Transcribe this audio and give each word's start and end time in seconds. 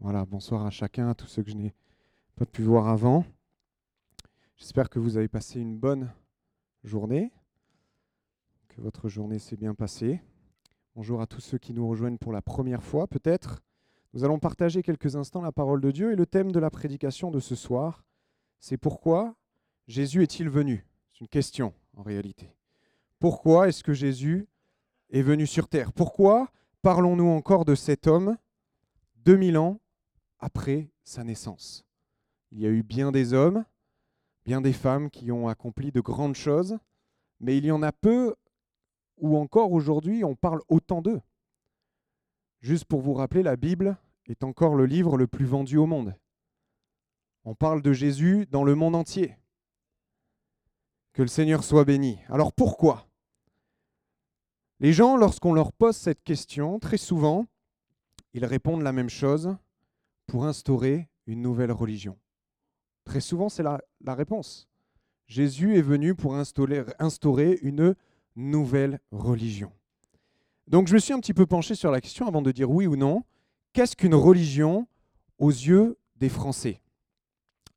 Voilà, 0.00 0.24
bonsoir 0.24 0.64
à 0.64 0.70
chacun, 0.70 1.08
à 1.08 1.14
tous 1.16 1.26
ceux 1.26 1.42
que 1.42 1.50
je 1.50 1.56
n'ai 1.56 1.74
pas 2.36 2.46
pu 2.46 2.62
voir 2.62 2.86
avant. 2.86 3.24
J'espère 4.56 4.90
que 4.90 5.00
vous 5.00 5.16
avez 5.16 5.26
passé 5.26 5.58
une 5.58 5.76
bonne 5.76 6.12
journée, 6.84 7.32
que 8.68 8.80
votre 8.80 9.08
journée 9.08 9.40
s'est 9.40 9.56
bien 9.56 9.74
passée. 9.74 10.22
Bonjour 10.94 11.20
à 11.20 11.26
tous 11.26 11.40
ceux 11.40 11.58
qui 11.58 11.74
nous 11.74 11.88
rejoignent 11.88 12.16
pour 12.16 12.32
la 12.32 12.42
première 12.42 12.84
fois, 12.84 13.08
peut-être. 13.08 13.60
Nous 14.14 14.22
allons 14.22 14.38
partager 14.38 14.84
quelques 14.84 15.16
instants 15.16 15.42
la 15.42 15.50
parole 15.50 15.80
de 15.80 15.90
Dieu 15.90 16.12
et 16.12 16.16
le 16.16 16.26
thème 16.26 16.52
de 16.52 16.60
la 16.60 16.70
prédication 16.70 17.32
de 17.32 17.40
ce 17.40 17.56
soir, 17.56 18.04
c'est 18.60 18.78
pourquoi 18.78 19.34
Jésus 19.88 20.22
est-il 20.22 20.48
venu? 20.48 20.86
C'est 21.12 21.22
une 21.22 21.28
question 21.28 21.74
en 21.96 22.04
réalité. 22.04 22.54
Pourquoi 23.18 23.66
est-ce 23.66 23.82
que 23.82 23.94
Jésus 23.94 24.46
est 25.10 25.22
venu 25.22 25.44
sur 25.44 25.66
terre? 25.66 25.92
Pourquoi 25.92 26.52
parlons-nous 26.82 27.26
encore 27.26 27.64
de 27.64 27.74
cet 27.74 28.06
homme 28.06 28.36
2000 29.24 29.58
ans 29.58 29.80
après 30.38 30.90
sa 31.04 31.24
naissance. 31.24 31.84
Il 32.50 32.60
y 32.60 32.66
a 32.66 32.70
eu 32.70 32.82
bien 32.82 33.12
des 33.12 33.34
hommes, 33.34 33.64
bien 34.44 34.60
des 34.60 34.72
femmes 34.72 35.10
qui 35.10 35.30
ont 35.30 35.48
accompli 35.48 35.92
de 35.92 36.00
grandes 36.00 36.34
choses, 36.36 36.78
mais 37.40 37.56
il 37.58 37.66
y 37.66 37.70
en 37.70 37.82
a 37.82 37.92
peu 37.92 38.34
où 39.18 39.36
encore 39.36 39.72
aujourd'hui 39.72 40.24
on 40.24 40.34
parle 40.34 40.62
autant 40.68 41.02
d'eux. 41.02 41.20
Juste 42.60 42.86
pour 42.86 43.00
vous 43.00 43.14
rappeler, 43.14 43.42
la 43.42 43.56
Bible 43.56 43.96
est 44.26 44.42
encore 44.44 44.74
le 44.74 44.86
livre 44.86 45.16
le 45.16 45.26
plus 45.26 45.44
vendu 45.44 45.76
au 45.76 45.86
monde. 45.86 46.14
On 47.44 47.54
parle 47.54 47.82
de 47.82 47.92
Jésus 47.92 48.46
dans 48.50 48.64
le 48.64 48.74
monde 48.74 48.94
entier. 48.94 49.36
Que 51.12 51.22
le 51.22 51.28
Seigneur 51.28 51.64
soit 51.64 51.84
béni. 51.84 52.18
Alors 52.28 52.52
pourquoi? 52.52 53.06
Les 54.80 54.92
gens, 54.92 55.16
lorsqu'on 55.16 55.52
leur 55.52 55.72
pose 55.72 55.96
cette 55.96 56.22
question, 56.22 56.78
très 56.78 56.98
souvent, 56.98 57.46
ils 58.32 58.44
répondent 58.44 58.82
la 58.82 58.92
même 58.92 59.08
chose 59.08 59.56
pour 60.28 60.44
instaurer 60.44 61.08
une 61.26 61.42
nouvelle 61.42 61.72
religion 61.72 62.16
Très 63.04 63.20
souvent, 63.20 63.48
c'est 63.48 63.62
la, 63.62 63.80
réponse. 64.06 64.68
Jésus 65.26 65.76
est 65.76 65.82
venu 65.82 66.14
pour 66.14 66.36
instaurer, 66.36 66.84
instaurer 66.98 67.58
une 67.62 67.96
nouvelle 68.36 69.00
religion. 69.10 69.72
Donc 70.66 70.88
je 70.88 70.94
me 70.94 70.98
suis 70.98 71.14
un 71.14 71.20
petit 71.20 71.32
peu 71.32 71.46
penché 71.46 71.74
sur 71.74 71.90
la 71.90 72.02
question 72.02 72.28
avant 72.28 72.42
de 72.42 72.52
dire 72.52 72.70
oui 72.70 72.86
ou 72.86 72.96
non. 72.96 73.24
Qu'est-ce 73.72 73.96
qu'une 73.96 74.14
religion 74.14 74.86
aux 75.38 75.50
yeux 75.50 75.98
des 76.16 76.28
Français? 76.28 76.82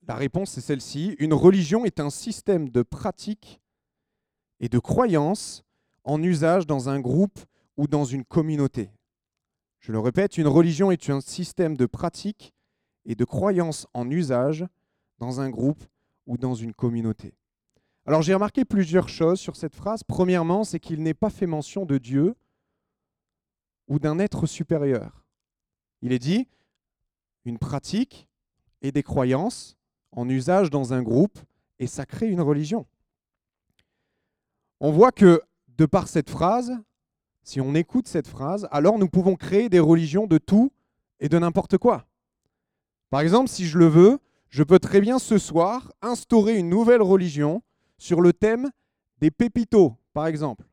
La 0.05 0.15
réponse 0.15 0.57
est 0.57 0.61
celle-ci. 0.61 1.15
Une 1.19 1.33
religion 1.33 1.85
est 1.85 2.01
un 2.01 2.09
système 2.09 2.67
de 2.67 2.81
pratiques 2.81 3.61
et 4.59 4.67
de 4.67 4.79
croyances 4.79 5.63
en 6.03 6.21
usage 6.21 6.67
dans 6.67 6.89
un 6.89 6.99
groupe 6.99 7.39
ou 7.77 7.87
dans 7.87 8.03
une 8.03 8.25
communauté. 8.25 8.89
Je 9.81 9.91
le 9.91 9.99
répète, 9.99 10.37
une 10.37 10.47
religion 10.47 10.91
est 10.91 11.09
un 11.09 11.21
système 11.21 11.75
de 11.75 11.87
pratiques 11.87 12.53
et 13.05 13.15
de 13.15 13.25
croyances 13.25 13.87
en 13.93 14.09
usage 14.09 14.65
dans 15.17 15.41
un 15.41 15.49
groupe 15.49 15.83
ou 16.27 16.37
dans 16.37 16.53
une 16.53 16.73
communauté. 16.73 17.33
Alors 18.05 18.21
j'ai 18.21 18.35
remarqué 18.35 18.63
plusieurs 18.63 19.09
choses 19.09 19.39
sur 19.39 19.55
cette 19.55 19.75
phrase. 19.75 20.03
Premièrement, 20.03 20.63
c'est 20.63 20.79
qu'il 20.79 21.01
n'est 21.01 21.15
pas 21.15 21.31
fait 21.31 21.47
mention 21.47 21.85
de 21.85 21.97
Dieu 21.97 22.35
ou 23.87 23.97
d'un 23.97 24.19
être 24.19 24.45
supérieur. 24.45 25.25
Il 26.03 26.13
est 26.13 26.19
dit 26.19 26.47
une 27.45 27.57
pratique 27.57 28.27
et 28.83 28.91
des 28.91 29.03
croyances 29.03 29.77
en 30.11 30.29
usage 30.29 30.69
dans 30.69 30.93
un 30.93 31.01
groupe 31.01 31.39
et 31.79 31.87
ça 31.87 32.05
crée 32.05 32.27
une 32.27 32.41
religion. 32.41 32.85
On 34.79 34.91
voit 34.91 35.11
que 35.11 35.41
de 35.69 35.85
par 35.87 36.07
cette 36.07 36.29
phrase, 36.29 36.71
si 37.43 37.59
on 37.59 37.73
écoute 37.75 38.07
cette 38.07 38.27
phrase, 38.27 38.67
alors 38.71 38.99
nous 38.99 39.09
pouvons 39.09 39.35
créer 39.35 39.69
des 39.69 39.79
religions 39.79 40.27
de 40.27 40.37
tout 40.37 40.71
et 41.19 41.29
de 41.29 41.39
n'importe 41.39 41.77
quoi. 41.77 42.05
Par 43.09 43.21
exemple, 43.21 43.49
si 43.49 43.65
je 43.65 43.77
le 43.77 43.87
veux, 43.87 44.19
je 44.49 44.63
peux 44.63 44.79
très 44.79 45.01
bien 45.01 45.19
ce 45.19 45.37
soir 45.37 45.91
instaurer 46.01 46.57
une 46.57 46.69
nouvelle 46.69 47.01
religion 47.01 47.61
sur 47.97 48.21
le 48.21 48.33
thème 48.33 48.69
des 49.19 49.31
pépitos, 49.31 49.97
par 50.13 50.27
exemple. 50.27 50.65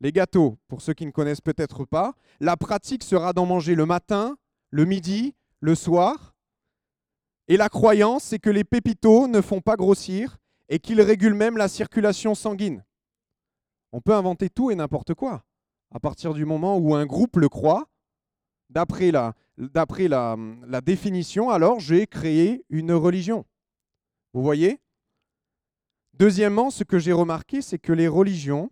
Les 0.00 0.12
gâteaux, 0.12 0.58
pour 0.68 0.82
ceux 0.82 0.92
qui 0.92 1.06
ne 1.06 1.10
connaissent 1.10 1.40
peut-être 1.40 1.84
pas, 1.84 2.14
la 2.40 2.56
pratique 2.56 3.02
sera 3.02 3.32
d'en 3.32 3.46
manger 3.46 3.74
le 3.74 3.86
matin, 3.86 4.36
le 4.70 4.84
midi, 4.84 5.34
le 5.60 5.74
soir. 5.74 6.34
Et 7.48 7.56
la 7.56 7.68
croyance, 7.68 8.24
c'est 8.24 8.38
que 8.38 8.50
les 8.50 8.64
pépitos 8.64 9.28
ne 9.28 9.40
font 9.40 9.60
pas 9.60 9.76
grossir 9.76 10.38
et 10.68 10.78
qu'ils 10.78 11.00
régulent 11.00 11.34
même 11.34 11.56
la 11.56 11.68
circulation 11.68 12.34
sanguine. 12.34 12.84
On 13.92 14.00
peut 14.00 14.14
inventer 14.14 14.50
tout 14.50 14.70
et 14.70 14.74
n'importe 14.74 15.14
quoi 15.14 15.44
à 15.94 16.00
partir 16.00 16.34
du 16.34 16.44
moment 16.44 16.76
où 16.76 16.94
un 16.94 17.06
groupe 17.06 17.36
le 17.36 17.48
croit, 17.48 17.88
d'après 18.68 19.12
la, 19.12 19.32
définition, 20.82 21.50
alors 21.50 21.78
j'ai 21.78 22.08
créé 22.08 22.64
une 22.68 22.92
religion. 22.92 23.46
Vous 24.32 24.42
voyez? 24.42 24.80
Deuxièmement, 26.14 26.70
ce 26.70 26.82
que 26.82 26.98
j'ai 26.98 27.12
remarqué, 27.12 27.62
c'est 27.62 27.78
que 27.78 27.92
les 27.92 28.08
religions 28.08 28.70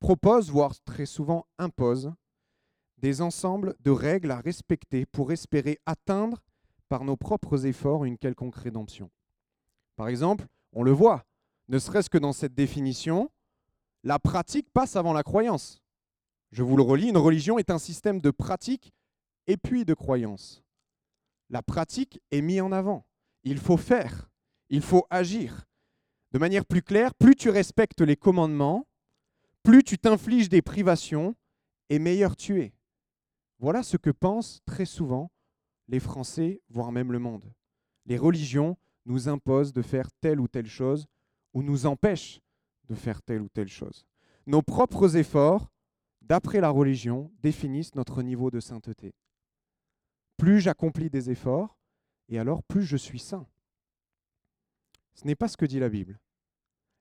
proposent, 0.00 0.50
voire 0.50 0.74
très 0.84 1.06
souvent 1.06 1.46
imposent, 1.58 2.12
des 2.98 3.22
ensembles 3.22 3.76
de 3.80 3.92
règles 3.92 4.32
à 4.32 4.40
respecter 4.40 5.06
pour 5.06 5.30
espérer 5.30 5.78
atteindre 5.86 6.42
par 6.88 7.04
nos 7.04 7.16
propres 7.16 7.66
efforts 7.66 8.04
une 8.04 8.18
quelconque 8.18 8.56
rédemption. 8.56 9.10
Par 9.94 10.08
exemple, 10.08 10.46
on 10.72 10.82
le 10.82 10.90
voit, 10.90 11.24
ne 11.68 11.78
serait-ce 11.78 12.10
que 12.10 12.18
dans 12.18 12.32
cette 12.32 12.54
définition, 12.54 13.30
la 14.02 14.18
pratique 14.18 14.68
passe 14.72 14.96
avant 14.96 15.12
la 15.12 15.22
croyance. 15.22 15.80
Je 16.50 16.62
vous 16.62 16.76
le 16.76 16.82
relis, 16.82 17.08
une 17.08 17.16
religion 17.16 17.58
est 17.58 17.70
un 17.70 17.78
système 17.78 18.20
de 18.20 18.30
pratique 18.30 18.92
et 19.46 19.56
puis 19.56 19.84
de 19.84 19.94
croyance. 19.94 20.62
La 21.48 21.62
pratique 21.62 22.20
est 22.30 22.42
mise 22.42 22.60
en 22.60 22.72
avant. 22.72 23.06
Il 23.44 23.58
faut 23.58 23.76
faire, 23.76 24.30
il 24.68 24.82
faut 24.82 25.06
agir. 25.10 25.66
De 26.32 26.38
manière 26.38 26.64
plus 26.64 26.82
claire, 26.82 27.14
plus 27.14 27.34
tu 27.34 27.50
respectes 27.50 28.00
les 28.00 28.16
commandements, 28.16 28.86
plus 29.62 29.82
tu 29.82 29.98
t'infliges 29.98 30.48
des 30.48 30.62
privations, 30.62 31.34
et 31.88 31.98
meilleur 31.98 32.36
tu 32.36 32.60
es. 32.62 32.72
Voilà 33.58 33.82
ce 33.82 33.96
que 33.96 34.10
pensent 34.10 34.60
très 34.64 34.86
souvent 34.86 35.30
les 35.88 36.00
Français, 36.00 36.62
voire 36.68 36.92
même 36.92 37.12
le 37.12 37.18
monde. 37.18 37.52
Les 38.06 38.16
religions 38.16 38.76
nous 39.06 39.28
imposent 39.28 39.72
de 39.72 39.82
faire 39.82 40.08
telle 40.20 40.40
ou 40.40 40.48
telle 40.48 40.68
chose 40.68 41.06
ou 41.52 41.62
nous 41.62 41.86
empêchent 41.86 42.40
de 42.88 42.94
faire 42.94 43.22
telle 43.22 43.42
ou 43.42 43.48
telle 43.48 43.68
chose. 43.68 44.06
Nos 44.46 44.62
propres 44.62 45.16
efforts 45.16 45.70
d'après 46.22 46.60
la 46.60 46.70
religion, 46.70 47.30
définissent 47.42 47.94
notre 47.94 48.22
niveau 48.22 48.50
de 48.50 48.60
sainteté. 48.60 49.14
Plus 50.36 50.60
j'accomplis 50.60 51.10
des 51.10 51.30
efforts, 51.30 51.76
et 52.28 52.38
alors 52.38 52.62
plus 52.62 52.84
je 52.84 52.96
suis 52.96 53.18
saint. 53.18 53.46
Ce 55.14 55.26
n'est 55.26 55.34
pas 55.34 55.48
ce 55.48 55.56
que 55.56 55.66
dit 55.66 55.80
la 55.80 55.88
Bible. 55.88 56.18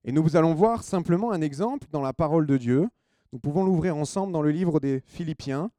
Et 0.03 0.11
nous 0.11 0.35
allons 0.35 0.53
voir 0.53 0.83
simplement 0.83 1.31
un 1.31 1.41
exemple 1.41 1.87
dans 1.91 2.01
la 2.01 2.13
parole 2.13 2.47
de 2.47 2.57
Dieu. 2.57 2.89
Nous 3.31 3.39
pouvons 3.39 3.63
l'ouvrir 3.63 3.95
ensemble 3.95 4.33
dans 4.33 4.41
le 4.41 4.51
livre 4.51 4.79
des 4.79 5.01
Philippiens, 5.01 5.71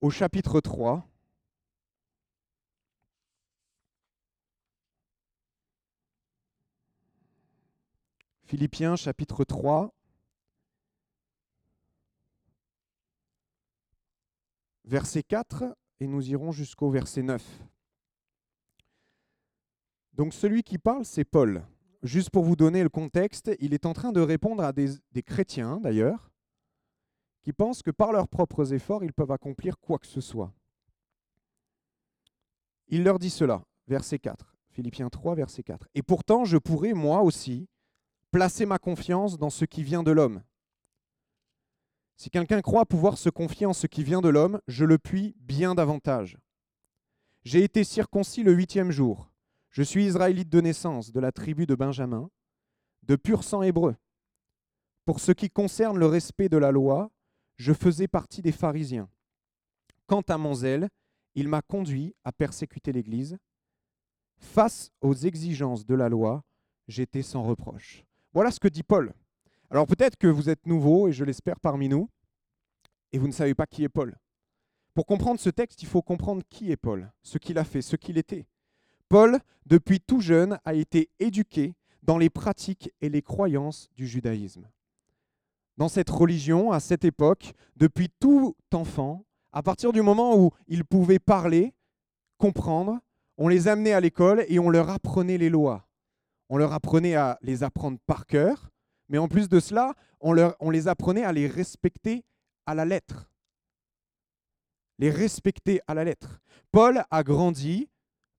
au 0.00 0.10
chapitre 0.10 0.60
3. 0.60 1.06
Philippiens 8.44 8.96
chapitre 8.96 9.44
3, 9.44 9.94
verset 14.90 15.22
4 15.22 15.76
et 16.00 16.08
nous 16.08 16.30
irons 16.30 16.50
jusqu'au 16.50 16.90
verset 16.90 17.22
9. 17.22 17.40
Donc 20.14 20.34
celui 20.34 20.64
qui 20.64 20.78
parle, 20.78 21.04
c'est 21.04 21.24
Paul. 21.24 21.64
Juste 22.02 22.30
pour 22.30 22.42
vous 22.42 22.56
donner 22.56 22.82
le 22.82 22.88
contexte, 22.88 23.52
il 23.60 23.72
est 23.72 23.86
en 23.86 23.92
train 23.92 24.10
de 24.10 24.20
répondre 24.20 24.64
à 24.64 24.72
des, 24.72 24.98
chrétiens, 25.24 25.78
d'ailleurs, 25.80 26.32
qui 27.42 27.52
pensent 27.52 27.82
que 27.82 27.92
par 27.92 28.10
leurs 28.10 28.26
propres 28.26 28.72
efforts, 28.72 29.04
ils 29.04 29.12
peuvent 29.12 29.30
accomplir 29.30 29.78
quoi 29.78 29.98
que 29.98 30.08
ce 30.08 30.20
soit. 30.20 30.52
Il 32.88 33.04
leur 33.04 33.20
dit 33.20 33.30
cela, 33.30 33.62
verset 33.86 34.18
4, 34.18 34.56
Philippiens 34.70 35.08
3, 35.08 35.36
verset 35.36 35.62
4. 35.62 35.86
Et 35.94 36.02
pourtant, 36.02 36.44
je 36.44 36.58
pourrais, 36.58 36.94
moi 36.94 37.22
aussi, 37.22 37.68
placer 38.32 38.66
ma 38.66 38.78
confiance 38.78 39.38
dans 39.38 39.50
ce 39.50 39.64
qui 39.64 39.84
vient 39.84 40.02
de 40.02 40.10
l'homme. 40.10 40.42
Si 42.20 42.28
quelqu'un 42.28 42.60
croit 42.60 42.84
pouvoir 42.84 43.16
se 43.16 43.30
confier 43.30 43.64
en 43.64 43.72
ce 43.72 43.86
qui 43.86 44.04
vient 44.04 44.20
de 44.20 44.28
l'homme, 44.28 44.60
je 44.68 44.84
le 44.84 44.98
puis 44.98 45.34
bien 45.38 45.74
davantage. 45.74 46.36
J'ai 47.44 47.64
été 47.64 47.82
circoncis 47.82 48.42
le 48.42 48.52
huitième 48.52 48.90
jour. 48.90 49.32
Je 49.70 49.82
suis 49.82 50.04
israélite 50.04 50.50
de 50.50 50.60
naissance, 50.60 51.12
de 51.12 51.18
la 51.18 51.32
tribu 51.32 51.64
de 51.64 51.74
Benjamin, 51.74 52.30
de 53.04 53.16
pur 53.16 53.42
sang 53.42 53.62
hébreu. 53.62 53.96
Pour 55.06 55.18
ce 55.18 55.32
qui 55.32 55.48
concerne 55.48 55.98
le 55.98 56.04
respect 56.04 56.50
de 56.50 56.58
la 56.58 56.72
loi, 56.72 57.10
je 57.56 57.72
faisais 57.72 58.06
partie 58.06 58.42
des 58.42 58.52
pharisiens. 58.52 59.08
Quant 60.06 60.20
à 60.28 60.36
mon 60.36 60.52
zèle, 60.52 60.90
il 61.34 61.48
m'a 61.48 61.62
conduit 61.62 62.14
à 62.24 62.32
persécuter 62.32 62.92
l'Église. 62.92 63.38
Face 64.36 64.90
aux 65.00 65.14
exigences 65.14 65.86
de 65.86 65.94
la 65.94 66.10
loi, 66.10 66.44
j'étais 66.86 67.22
sans 67.22 67.44
reproche. 67.44 68.04
Voilà 68.34 68.50
ce 68.50 68.60
que 68.60 68.68
dit 68.68 68.82
Paul. 68.82 69.14
Alors 69.70 69.86
peut-être 69.86 70.16
que 70.16 70.26
vous 70.26 70.48
êtes 70.48 70.66
nouveau, 70.66 71.08
et 71.08 71.12
je 71.12 71.24
l'espère 71.24 71.60
parmi 71.60 71.88
nous, 71.88 72.10
et 73.12 73.18
vous 73.18 73.28
ne 73.28 73.32
savez 73.32 73.54
pas 73.54 73.66
qui 73.66 73.84
est 73.84 73.88
Paul. 73.88 74.16
Pour 74.94 75.06
comprendre 75.06 75.38
ce 75.38 75.50
texte, 75.50 75.82
il 75.82 75.88
faut 75.88 76.02
comprendre 76.02 76.42
qui 76.50 76.72
est 76.72 76.76
Paul, 76.76 77.12
ce 77.22 77.38
qu'il 77.38 77.58
a 77.58 77.64
fait, 77.64 77.80
ce 77.80 77.96
qu'il 77.96 78.18
était. 78.18 78.46
Paul, 79.08 79.38
depuis 79.66 80.00
tout 80.00 80.20
jeune, 80.20 80.58
a 80.64 80.74
été 80.74 81.10
éduqué 81.20 81.74
dans 82.02 82.18
les 82.18 82.30
pratiques 82.30 82.90
et 83.00 83.08
les 83.08 83.22
croyances 83.22 83.88
du 83.94 84.06
judaïsme. 84.06 84.68
Dans 85.76 85.88
cette 85.88 86.10
religion, 86.10 86.72
à 86.72 86.80
cette 86.80 87.04
époque, 87.04 87.52
depuis 87.76 88.08
tout 88.20 88.56
enfant, 88.72 89.24
à 89.52 89.62
partir 89.62 89.92
du 89.92 90.02
moment 90.02 90.36
où 90.36 90.50
il 90.66 90.84
pouvait 90.84 91.18
parler, 91.18 91.74
comprendre, 92.38 92.98
on 93.38 93.48
les 93.48 93.68
amenait 93.68 93.92
à 93.92 94.00
l'école 94.00 94.44
et 94.48 94.58
on 94.58 94.68
leur 94.68 94.90
apprenait 94.90 95.38
les 95.38 95.48
lois. 95.48 95.88
On 96.48 96.56
leur 96.56 96.72
apprenait 96.72 97.14
à 97.14 97.38
les 97.42 97.62
apprendre 97.62 97.98
par 98.06 98.26
cœur, 98.26 98.70
mais 99.10 99.18
en 99.18 99.28
plus 99.28 99.48
de 99.48 99.60
cela, 99.60 99.94
on, 100.20 100.70
les 100.70 100.88
apprenait 100.88 101.24
à 101.24 101.32
les 101.32 101.48
respecter 101.48 102.24
à 102.64 102.74
la 102.74 102.84
lettre. 102.84 103.28
Les 104.98 105.10
respecter 105.10 105.80
à 105.88 105.94
la 105.94 106.04
lettre. 106.04 106.40
Paul 106.70 107.02
a 107.10 107.22
grandi 107.24 107.88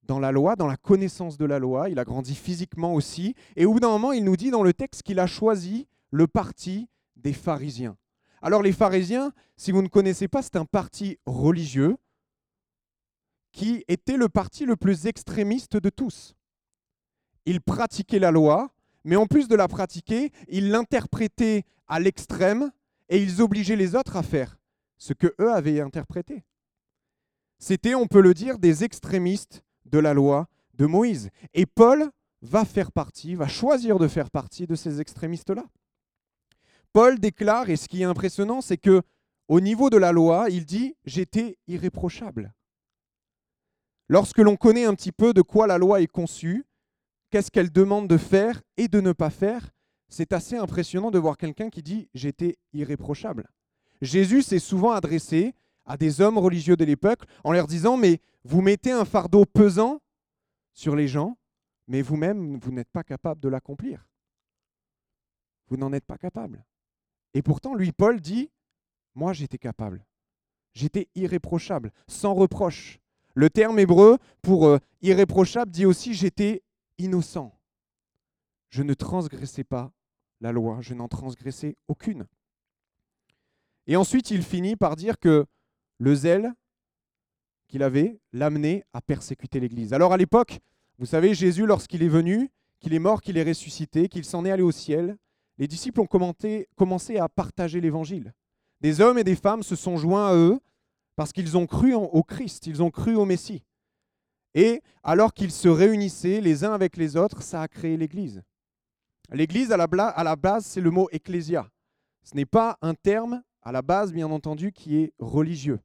dans 0.04 0.20
la 0.20 0.32
loi, 0.32 0.56
dans 0.56 0.68
la 0.68 0.78
connaissance 0.78 1.38
de 1.38 1.46
la 1.46 1.60
loi, 1.60 1.90
il 1.90 2.00
a 2.00 2.06
grandi 2.06 2.36
physiquement 2.36 2.94
aussi, 2.94 3.36
et 3.56 3.66
au 3.66 3.74
bout 3.74 3.80
d'un 3.82 3.90
moment, 3.90 4.14
il 4.14 4.24
nous 4.24 4.38
dit 4.38 4.50
dans 4.50 4.64
le 4.64 4.74
texte 4.74 5.04
qu'il 5.04 5.20
a 5.20 5.28
choisi 5.28 5.88
le 6.10 6.26
parti 6.26 6.88
des 7.18 7.34
pharisiens. 7.34 7.98
Alors 8.42 8.64
les 8.64 8.72
pharisiens, 8.72 9.34
si 9.58 9.72
vous 9.72 9.82
ne 9.82 9.88
connaissez 9.88 10.28
pas, 10.28 10.42
c'est 10.42 10.56
un 10.56 10.66
parti 10.66 11.18
religieux 11.26 11.98
qui 13.52 13.84
était 13.90 14.18
le 14.18 14.30
parti 14.30 14.66
le 14.66 14.78
plus 14.78 15.06
extrémiste 15.06 15.76
de 15.76 15.90
tous. 15.90 16.34
Ils 17.46 17.62
pratiquaient 17.62 18.20
la 18.20 18.32
loi, 18.32 18.72
mais 19.04 19.16
en 19.16 19.26
plus 19.26 19.48
de 19.48 19.56
la 19.56 19.68
pratiquer, 19.68 20.32
ils 20.48 20.70
l'interprétaient 20.70 21.64
à 21.88 22.00
l'extrême 22.00 22.72
et 23.10 23.22
ils 23.22 23.42
obligeaient 23.42 23.76
les 23.76 23.96
autres 23.96 24.16
à 24.16 24.24
faire 24.24 24.58
ce 24.98 25.14
que 25.14 25.34
eux 25.40 25.52
avaient 25.52 25.82
interprété. 25.82 26.44
C'était, 27.60 27.96
on 27.96 28.08
peut 28.08 28.22
le 28.22 28.34
dire, 28.34 28.58
des 28.58 28.84
extrémistes 28.84 29.64
de 29.86 30.00
la 30.00 30.14
loi 30.14 30.48
de 30.76 30.86
Moïse. 30.86 31.30
Et 31.54 31.66
Paul 31.66 32.10
va 32.42 32.66
faire 32.66 32.92
partie, 32.92 33.36
va 33.36 33.48
choisir 33.48 34.00
de 34.00 34.08
faire 34.08 34.30
partie 34.30 34.68
de 34.68 34.76
ces 34.76 35.00
extrémistes-là. 35.00 35.66
Paul 36.94 37.20
déclare, 37.20 37.70
et 37.70 37.76
ce 37.76 37.88
qui 37.88 38.02
est 38.02 38.06
impressionnant, 38.06 38.62
c'est 38.62 38.78
que 38.78 39.02
au 39.48 39.60
niveau 39.60 39.90
de 39.90 39.98
la 39.98 40.12
loi, 40.12 40.48
il 40.50 40.66
dit 40.66 40.96
J'étais 41.06 41.58
irréprochable. 41.68 42.54
Lorsque 44.08 44.40
l'on 44.40 44.56
connaît 44.56 44.86
un 44.86 44.96
petit 44.96 45.12
peu 45.12 45.34
de 45.34 45.42
quoi 45.42 45.68
la 45.68 45.78
loi 45.78 46.02
est 46.02 46.08
conçue, 46.08 46.66
qu'est-ce 47.32 47.50
qu'elle 47.50 47.72
demande 47.72 48.08
de 48.08 48.18
faire 48.18 48.62
et 48.78 48.88
de 48.88 49.02
ne 49.02 49.14
pas 49.14 49.30
faire, 49.30 49.72
c'est 50.10 50.34
assez 50.34 50.58
impressionnant 50.58 51.10
de 51.10 51.18
voir 51.18 51.38
quelqu'un 51.38 51.70
qui 51.70 51.82
dit 51.82 52.10
J'étais 52.14 52.58
irréprochable. 52.74 53.50
Jésus 54.02 54.44
s'est 54.44 54.60
souvent 54.60 54.92
adressé 54.92 55.56
à 55.86 55.98
des 55.98 56.22
hommes 56.22 56.38
religieux 56.38 56.76
de 56.76 56.86
l'époque 56.86 57.24
en 57.44 57.52
leur 57.52 57.66
disant 57.66 57.98
Mais 57.98 58.20
vous 58.44 58.62
mettez 58.62 58.92
un 58.92 59.06
fardeau 59.06 59.46
pesant 59.46 60.02
sur 60.74 60.96
les 60.96 61.08
gens, 61.08 61.38
mais 61.88 62.02
vous-même, 62.02 62.60
vous 62.60 62.72
n'êtes 62.72 62.90
pas 62.92 63.04
capable 63.04 63.42
de 63.42 63.50
l'accomplir. 63.50 64.08
Vous 65.68 65.78
n'en 65.78 65.94
êtes 65.94 66.06
pas 66.06 66.18
capable. 66.18 66.66
Et 67.34 67.42
pourtant, 67.42 67.74
lui, 67.74 67.94
Paul 67.94 68.20
dit 68.20 68.52
Moi, 69.16 69.32
j'étais 69.34 69.58
capable. 69.58 70.06
J'étais 70.74 71.08
irréprochable, 71.16 71.92
sans 72.08 72.34
reproche. 72.34 73.00
Le 73.34 73.50
terme 73.50 73.80
hébreu 73.80 74.18
pour 74.42 74.68
euh, 74.68 74.80
irréprochable 75.02 75.72
dit 75.72 75.86
aussi 75.86 76.14
j'étais 76.14 76.64
innocent. 77.04 77.58
Je 78.70 78.84
ne 78.84 78.94
transgressais 78.94 79.64
pas 79.64 79.92
la 80.40 80.52
loi, 80.52 80.80
je 80.82 80.94
n'en 80.94 81.08
transgressais 81.08 81.76
aucune. 81.88 82.26
Et 83.88 83.96
ensuite, 83.96 84.32
il 84.32 84.44
finit 84.44 84.76
par 84.76 84.96
dire 84.96 85.20
que 85.20 85.46
le 85.98 86.16
zèle 86.16 86.54
qu'il 87.68 87.84
avait 87.84 88.20
l'amenait 88.34 88.84
à 88.94 89.02
persécuter 89.02 89.60
l'Église. 89.60 89.94
Alors 89.94 90.14
à 90.14 90.18
l'époque, 90.18 90.60
vous 90.98 91.06
savez, 91.06 91.34
Jésus, 91.34 91.66
lorsqu'il 91.66 92.04
est 92.04 92.10
venu, 92.10 92.50
qu'il 92.80 92.94
est 92.94 93.00
mort, 93.00 93.22
qu'il 93.22 93.38
est 93.38 93.44
ressuscité, 93.44 94.10
qu'il 94.10 94.26
s'en 94.26 94.46
est 94.46 94.52
allé 94.52 94.64
au 94.64 94.72
ciel, 94.72 95.18
les 95.58 95.68
disciples 95.68 96.02
ont 96.02 96.08
commencé 96.08 97.18
à 97.18 97.30
partager 97.30 97.80
l'Évangile. 97.80 98.34
Des 98.82 99.00
hommes 99.00 99.20
et 99.20 99.24
des 99.24 99.36
femmes 99.36 99.64
se 99.64 99.76
sont 99.76 99.98
joints 99.98 100.28
à 100.28 100.36
eux 100.36 100.60
parce 101.16 101.32
qu'ils 101.32 101.56
ont 101.56 101.68
cru 101.68 101.94
au 101.94 102.24
Christ, 102.24 102.68
ils 102.68 102.82
ont 102.82 102.90
cru 102.90 103.16
au 103.16 103.26
Messie. 103.26 103.64
Et 104.54 104.82
alors 105.04 105.34
qu'ils 105.34 105.52
se 105.52 105.68
réunissaient 105.68 106.42
les 106.42 106.64
uns 106.64 106.74
avec 106.74 106.98
les 106.98 107.16
autres, 107.16 107.42
ça 107.42 107.62
a 107.62 107.68
créé 107.68 107.98
l'Église. 107.98 108.42
L'Église, 109.32 109.72
à 109.72 109.78
la, 109.78 110.36
base, 110.36 110.66
c'est 110.66 110.82
le 110.82 110.92
mot 110.92 111.08
ecclésia. 111.12 111.70
Ce 112.24 112.36
n'est 112.36 112.46
pas 112.46 112.78
un 112.82 112.94
terme, 112.94 113.42
à 113.62 113.72
la 113.72 113.82
base, 113.82 114.12
bien 114.12 114.30
entendu, 114.30 114.74
qui 114.74 114.98
est 114.98 115.14
religieux. 115.20 115.80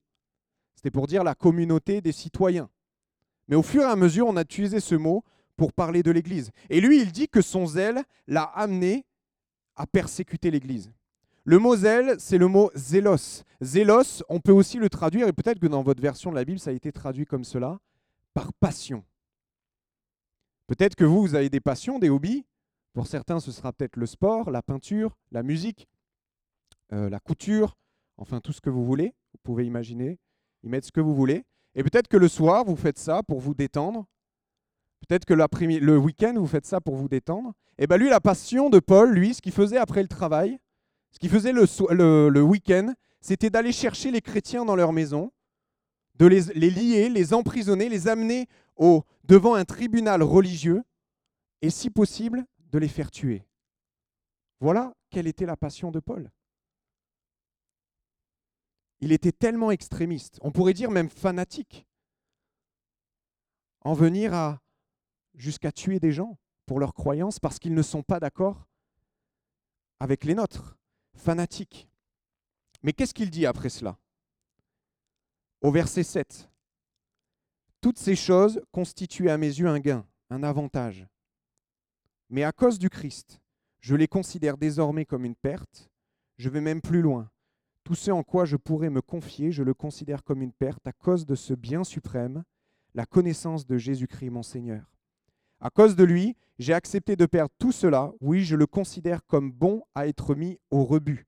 C'était 0.75 0.91
pour 0.91 1.07
dire 1.07 1.23
la 1.23 1.35
communauté 1.35 2.01
des 2.01 2.13
citoyens. 2.13 2.69
Mais 3.49 3.57
au 3.57 3.63
fur 3.63 3.83
et 3.83 3.87
à 3.87 3.97
mesure, 3.97 4.27
on 4.27 4.37
a 4.37 4.43
utilisé 4.43 4.81
ce 4.81 4.97
mot 4.97 5.23
pour 5.57 5.73
parler 5.73 6.03
de 6.03 6.11
l'Église. 6.11 6.51
Et 6.69 6.81
lui, 6.81 7.01
il 7.01 7.13
dit 7.13 7.29
que 7.29 7.41
son 7.41 7.67
zèle 7.67 8.03
l'a 8.27 8.43
amené 8.43 9.07
à 9.77 9.87
persécuter 9.87 10.51
l'Église. 10.51 10.91
Le 11.45 11.61
mot 11.61 11.77
zèle, 11.77 12.17
c'est 12.19 12.39
le 12.39 12.49
mot 12.49 12.73
zélos. 12.75 13.45
Zélos, 13.63 14.25
on 14.29 14.41
peut 14.41 14.53
aussi 14.53 14.79
le 14.79 14.91
traduire, 14.91 15.29
et 15.29 15.33
peut-être 15.33 15.61
que 15.61 15.69
dans 15.69 15.85
votre 15.85 16.03
version 16.03 16.31
de 16.31 16.35
la 16.35 16.45
Bible, 16.45 16.59
ça 16.59 16.71
a 16.71 16.73
été 16.73 16.91
traduit 16.91 17.25
comme 17.25 17.45
cela, 17.45 17.79
par 18.37 18.53
passion. 18.53 19.03
Peut-être 20.67 20.95
que 20.95 21.05
vous, 21.05 21.35
avez 21.35 21.49
des 21.49 21.61
passions, 21.61 21.99
des 21.99 22.11
hobbies. 22.11 22.45
Pour 22.93 23.07
certains, 23.07 23.41
ce 23.41 23.51
sera 23.51 23.73
peut-être 23.73 23.97
le 23.97 24.05
sport, 24.05 24.51
la 24.51 24.61
peinture, 24.61 25.17
la 25.33 25.43
musique, 25.43 25.89
euh, 26.93 27.09
la 27.09 27.19
couture, 27.19 27.79
enfin 28.19 28.41
tout 28.41 28.53
ce 28.53 28.61
que 28.61 28.69
vous 28.69 28.85
voulez. 28.85 29.15
Vous 29.33 29.41
pouvez 29.43 29.65
imaginer, 29.65 30.19
y 30.63 30.69
mettre 30.69 30.87
ce 30.87 30.93
que 30.93 31.01
vous 31.01 31.15
voulez. 31.15 31.47
Et 31.75 31.83
peut-être 31.83 32.09
que 32.09 32.19
le 32.19 32.29
soir, 32.29 32.67
vous 32.67 32.77
faites 32.77 32.99
ça 32.99 33.23
pour 33.23 33.41
vous 33.41 33.55
détendre. 33.55 34.05
Peut-être 35.09 35.25
que 35.25 35.33
le 35.33 35.97
week-end, 35.97 36.35
vous 36.37 36.47
faites 36.47 36.67
ça 36.67 36.83
pour 36.83 36.97
vous 36.97 37.09
détendre. 37.09 37.55
Et 37.79 37.85
eh 37.85 37.87
bien 37.87 37.97
lui, 37.97 38.11
la 38.11 38.21
passion 38.21 38.69
de 38.69 38.81
Paul, 38.81 39.15
lui, 39.15 39.33
ce 39.33 39.41
qu'il 39.41 39.53
faisait 39.53 39.79
après 39.79 40.03
le 40.03 40.09
travail, 40.09 40.59
ce 41.11 41.19
qu'il 41.19 41.31
faisait 41.31 41.53
le, 41.53 42.43
week-end, 42.43 42.93
c'était 43.23 43.49
d'aller 43.49 43.73
chercher 43.73 44.11
les 44.11 44.21
chrétiens 44.21 44.67
dans 44.67 44.77
leur 44.77 44.93
maison, 44.93 45.33
de 46.19 46.27
les, 46.27 46.71
lier, 46.71 47.09
les 47.09 47.35
emprisonner, 47.35 47.89
les 47.89 48.09
amener 48.09 48.49
au, 48.77 49.05
devant 49.25 49.55
un 49.55 49.65
tribunal 49.65 50.23
religieux, 50.23 50.83
et 51.63 51.71
si 51.71 51.91
possible, 51.91 52.45
de 52.71 52.79
les 52.79 52.89
faire 52.89 53.11
tuer. 53.11 53.47
Voilà 54.61 54.95
quelle 55.11 55.27
était 55.27 55.47
la 55.47 55.57
passion 55.57 55.91
de 55.91 56.01
Paul. 56.01 56.31
Il 59.01 59.13
était 59.13 59.33
tellement 59.33 59.71
extrémiste, 59.71 60.39
on 60.43 60.51
pourrait 60.51 60.73
dire 60.73 60.91
même 60.91 61.11
fanatique, 61.11 61.87
en 63.83 63.93
venir 63.93 64.35
à 64.35 64.61
jusqu'à 65.35 65.71
tuer 65.71 66.01
des 66.01 66.13
gens 66.13 66.39
pour 66.65 66.81
leurs 66.81 66.95
croyances 66.95 67.39
parce 67.39 67.59
qu'ils 67.59 67.75
ne 67.75 67.83
sont 67.83 68.03
pas 68.03 68.21
d'accord 68.21 68.67
avec 70.01 70.25
les 70.25 70.35
nôtres 70.35 70.77
fanatique. 71.15 71.89
Mais 72.83 72.93
qu'est-ce 72.93 73.15
qu'il 73.15 73.31
dit 73.31 73.47
après 73.47 73.69
cela? 73.69 73.99
Au 75.67 75.73
verset 75.73 76.05
7, 76.05 76.49
Toutes 77.81 77.99
ces 77.99 78.15
choses 78.15 78.63
constituent 78.71 79.31
à 79.31 79.37
mes 79.37 79.49
yeux 79.49 79.67
un 79.67 79.81
gain, 79.81 80.07
un 80.31 80.45
avantage. 80.45 81.09
Mais 82.31 82.45
à 82.45 82.53
cause 82.53 82.79
du 82.79 82.89
Christ, 82.89 83.41
je 83.81 83.97
les 83.97 84.07
considère 84.07 84.59
désormais 84.59 85.05
comme 85.05 85.25
une 85.25 85.35
perte. 85.35 85.91
Je 86.39 86.51
vais 86.51 86.61
même 86.61 86.81
plus 86.81 87.03
loin. 87.03 87.29
Tout 87.83 87.97
ce 87.97 88.13
en 88.13 88.23
quoi 88.23 88.45
je 88.45 88.57
pourrais 88.57 88.91
me 88.91 89.03
confier, 89.03 89.51
je 89.51 89.65
le 89.65 89.75
considère 89.75 90.23
comme 90.23 90.41
une 90.41 90.53
perte 90.53 90.87
à 90.87 90.93
cause 90.93 91.27
de 91.27 91.35
ce 91.35 91.53
bien 91.53 91.83
suprême, 91.83 92.45
la 92.95 93.05
connaissance 93.05 93.67
de 93.67 93.77
Jésus-Christ 93.77 94.31
mon 94.31 94.45
Seigneur. 94.45 94.89
À 95.59 95.71
cause 95.71 95.97
de 95.97 96.05
lui, 96.05 96.37
j'ai 96.61 96.75
accepté 96.75 97.17
de 97.17 97.27
perdre 97.27 97.53
tout 97.59 97.73
cela, 97.73 98.13
oui, 98.21 98.45
je 98.45 98.55
le 98.55 98.69
considère 98.69 99.27
comme 99.27 99.51
bon 99.51 99.83
à 99.97 100.07
être 100.07 100.37
mis 100.37 100.61
au 100.71 100.85
rebut, 100.85 101.27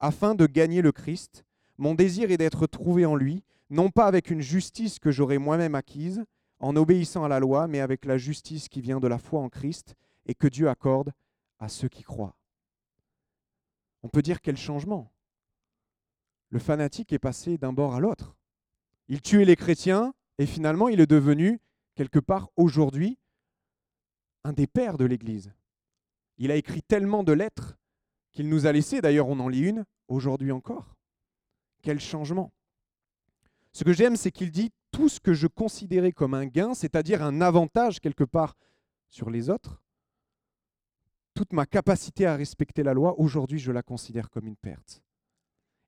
afin 0.00 0.34
de 0.34 0.46
gagner 0.46 0.82
le 0.82 0.90
Christ. 0.90 1.44
Mon 1.78 1.94
désir 1.94 2.32
est 2.32 2.38
d'être 2.38 2.66
trouvé 2.66 3.06
en 3.06 3.14
lui, 3.14 3.44
non 3.70 3.90
pas 3.90 4.06
avec 4.06 4.30
une 4.30 4.40
justice 4.40 4.98
que 4.98 5.10
j'aurais 5.10 5.38
moi-même 5.38 5.74
acquise, 5.74 6.24
en 6.58 6.76
obéissant 6.76 7.24
à 7.24 7.28
la 7.28 7.40
loi, 7.40 7.66
mais 7.68 7.80
avec 7.80 8.04
la 8.04 8.16
justice 8.16 8.68
qui 8.68 8.80
vient 8.80 9.00
de 9.00 9.08
la 9.08 9.18
foi 9.18 9.40
en 9.40 9.48
Christ 9.48 9.94
et 10.26 10.34
que 10.34 10.46
Dieu 10.46 10.68
accorde 10.68 11.12
à 11.58 11.68
ceux 11.68 11.88
qui 11.88 12.02
croient. 12.02 12.36
On 14.02 14.08
peut 14.08 14.22
dire 14.22 14.40
quel 14.40 14.56
changement. 14.56 15.12
Le 16.50 16.58
fanatique 16.58 17.12
est 17.12 17.18
passé 17.18 17.58
d'un 17.58 17.72
bord 17.72 17.94
à 17.94 18.00
l'autre. 18.00 18.36
Il 19.08 19.20
tuait 19.20 19.44
les 19.44 19.56
chrétiens 19.56 20.14
et 20.38 20.46
finalement 20.46 20.88
il 20.88 21.00
est 21.00 21.10
devenu, 21.10 21.60
quelque 21.94 22.18
part 22.18 22.50
aujourd'hui, 22.56 23.18
un 24.44 24.52
des 24.52 24.66
pères 24.66 24.96
de 24.96 25.04
l'Église. 25.04 25.52
Il 26.38 26.50
a 26.50 26.56
écrit 26.56 26.82
tellement 26.82 27.24
de 27.24 27.32
lettres 27.32 27.78
qu'il 28.32 28.48
nous 28.48 28.66
a 28.66 28.72
laissé, 28.72 29.00
d'ailleurs 29.00 29.28
on 29.28 29.40
en 29.40 29.48
lit 29.48 29.62
une 29.68 29.84
aujourd'hui 30.08 30.52
encore. 30.52 30.94
Quel 31.82 32.00
changement. 32.00 32.52
Ce 33.76 33.84
que 33.84 33.92
j'aime, 33.92 34.16
c'est 34.16 34.30
qu'il 34.30 34.50
dit 34.50 34.72
tout 34.90 35.10
ce 35.10 35.20
que 35.20 35.34
je 35.34 35.46
considérais 35.46 36.12
comme 36.12 36.32
un 36.32 36.46
gain, 36.46 36.72
c'est-à-dire 36.72 37.22
un 37.22 37.42
avantage 37.42 38.00
quelque 38.00 38.24
part 38.24 38.56
sur 39.10 39.28
les 39.28 39.50
autres, 39.50 39.82
toute 41.34 41.52
ma 41.52 41.66
capacité 41.66 42.24
à 42.24 42.36
respecter 42.36 42.82
la 42.82 42.94
loi, 42.94 43.20
aujourd'hui 43.20 43.58
je 43.58 43.72
la 43.72 43.82
considère 43.82 44.30
comme 44.30 44.46
une 44.46 44.56
perte. 44.56 45.02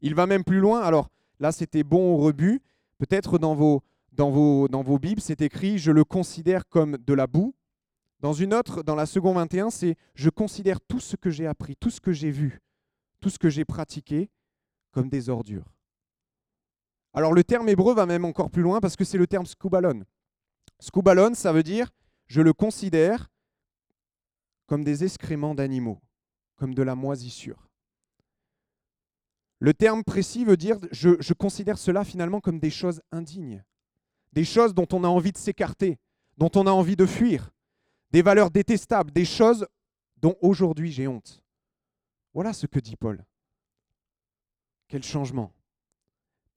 Il 0.03 0.15
va 0.15 0.27
même 0.27 0.45
plus 0.45 0.61
loin, 0.61 0.83
alors 0.83 1.09
là 1.41 1.51
c'était 1.51 1.83
bon 1.83 2.13
au 2.13 2.19
rebut, 2.19 2.61
Peut-être 2.99 3.39
dans 3.39 3.55
vos, 3.55 3.83
dans, 4.13 4.31
vos, 4.31 4.99
Bibles, 4.99 5.23
c'est 5.23 5.41
écrit 5.41 5.79
Je 5.79 5.91
le 5.91 6.05
considère 6.05 6.69
comme 6.69 6.99
de 6.99 7.15
la 7.15 7.27
boue. 7.27 7.55
Dans 8.21 8.35
une 8.35 8.53
autre, 8.53 8.83
dans 8.83 8.97
la 8.97 9.07
seconde 9.07 9.37
21, 9.37 9.71
c'est 9.71 9.97
Je 10.15 10.29
considère 10.29 10.83
tout 10.83 11.01
ce 11.01 11.17
que 11.17 11.31
j'ai 11.31 11.47
appris, 11.47 11.75
tout 11.75 11.89
ce 11.89 12.03
que 12.03 12.13
j'ai 12.13 12.31
vu, 12.31 12.61
tout 13.21 13.31
ce 13.31 13.39
que 13.39 13.49
j'ai 13.49 13.65
pratiqué 13.65 14.29
comme 14.91 15.09
des 15.09 15.31
ordures. 15.31 15.73
Alors 17.15 17.33
le 17.33 17.45
terme 17.45 17.69
hébreu 17.69 17.95
va 17.95 18.07
même 18.07 18.25
encore 18.25 18.51
plus 18.51 18.63
loin 18.63 18.81
parce 18.81 18.97
que 18.97 19.05
c'est 19.05 19.19
le 19.19 19.27
terme 19.27 19.47
skubalon. 19.47 20.05
Skubalon, 20.81 21.35
ça 21.35 21.53
veut 21.53 21.63
dire 21.63 21.91
je 22.27 22.43
le 22.43 22.53
considère 22.53 23.31
comme 24.67 24.85
des 24.85 25.03
excréments 25.03 25.55
d'animaux, 25.55 25.99
comme 26.57 26.75
de 26.75 26.83
la 26.83 26.95
moisissure. 26.95 27.69
Le 29.61 29.75
terme 29.75 30.05
précis 30.05 30.45
veut 30.45 30.59
dire 30.59 30.79
je, 30.93 31.21
je, 31.21 31.33
considère 31.33 31.79
cela 31.79 32.05
finalement 32.05 32.41
comme 32.41 32.61
des 32.61 32.71
choses 32.71 33.01
indignes, 33.11 33.65
des 34.33 34.45
choses 34.45 34.75
dont 34.75 34.87
on 34.93 35.05
a 35.05 35.09
envie 35.09 35.33
de 35.33 35.39
s'écarter, 35.39 35.99
dont 36.37 36.51
on 36.55 36.67
a 36.67 36.71
envie 36.71 36.97
de 36.97 37.07
fuir, 37.07 37.51
des 38.13 38.23
valeurs 38.23 38.51
détestables, 38.51 39.11
des 39.11 39.25
choses 39.25 39.67
dont 40.19 40.37
aujourd'hui 40.43 40.93
j'ai 40.93 41.09
honte. 41.09 41.43
Voilà 42.35 42.53
ce 42.53 42.67
que 42.67 42.79
dit 42.79 42.97
Paul. 42.97 43.25
Quel 44.87 45.03
changement. 45.03 45.53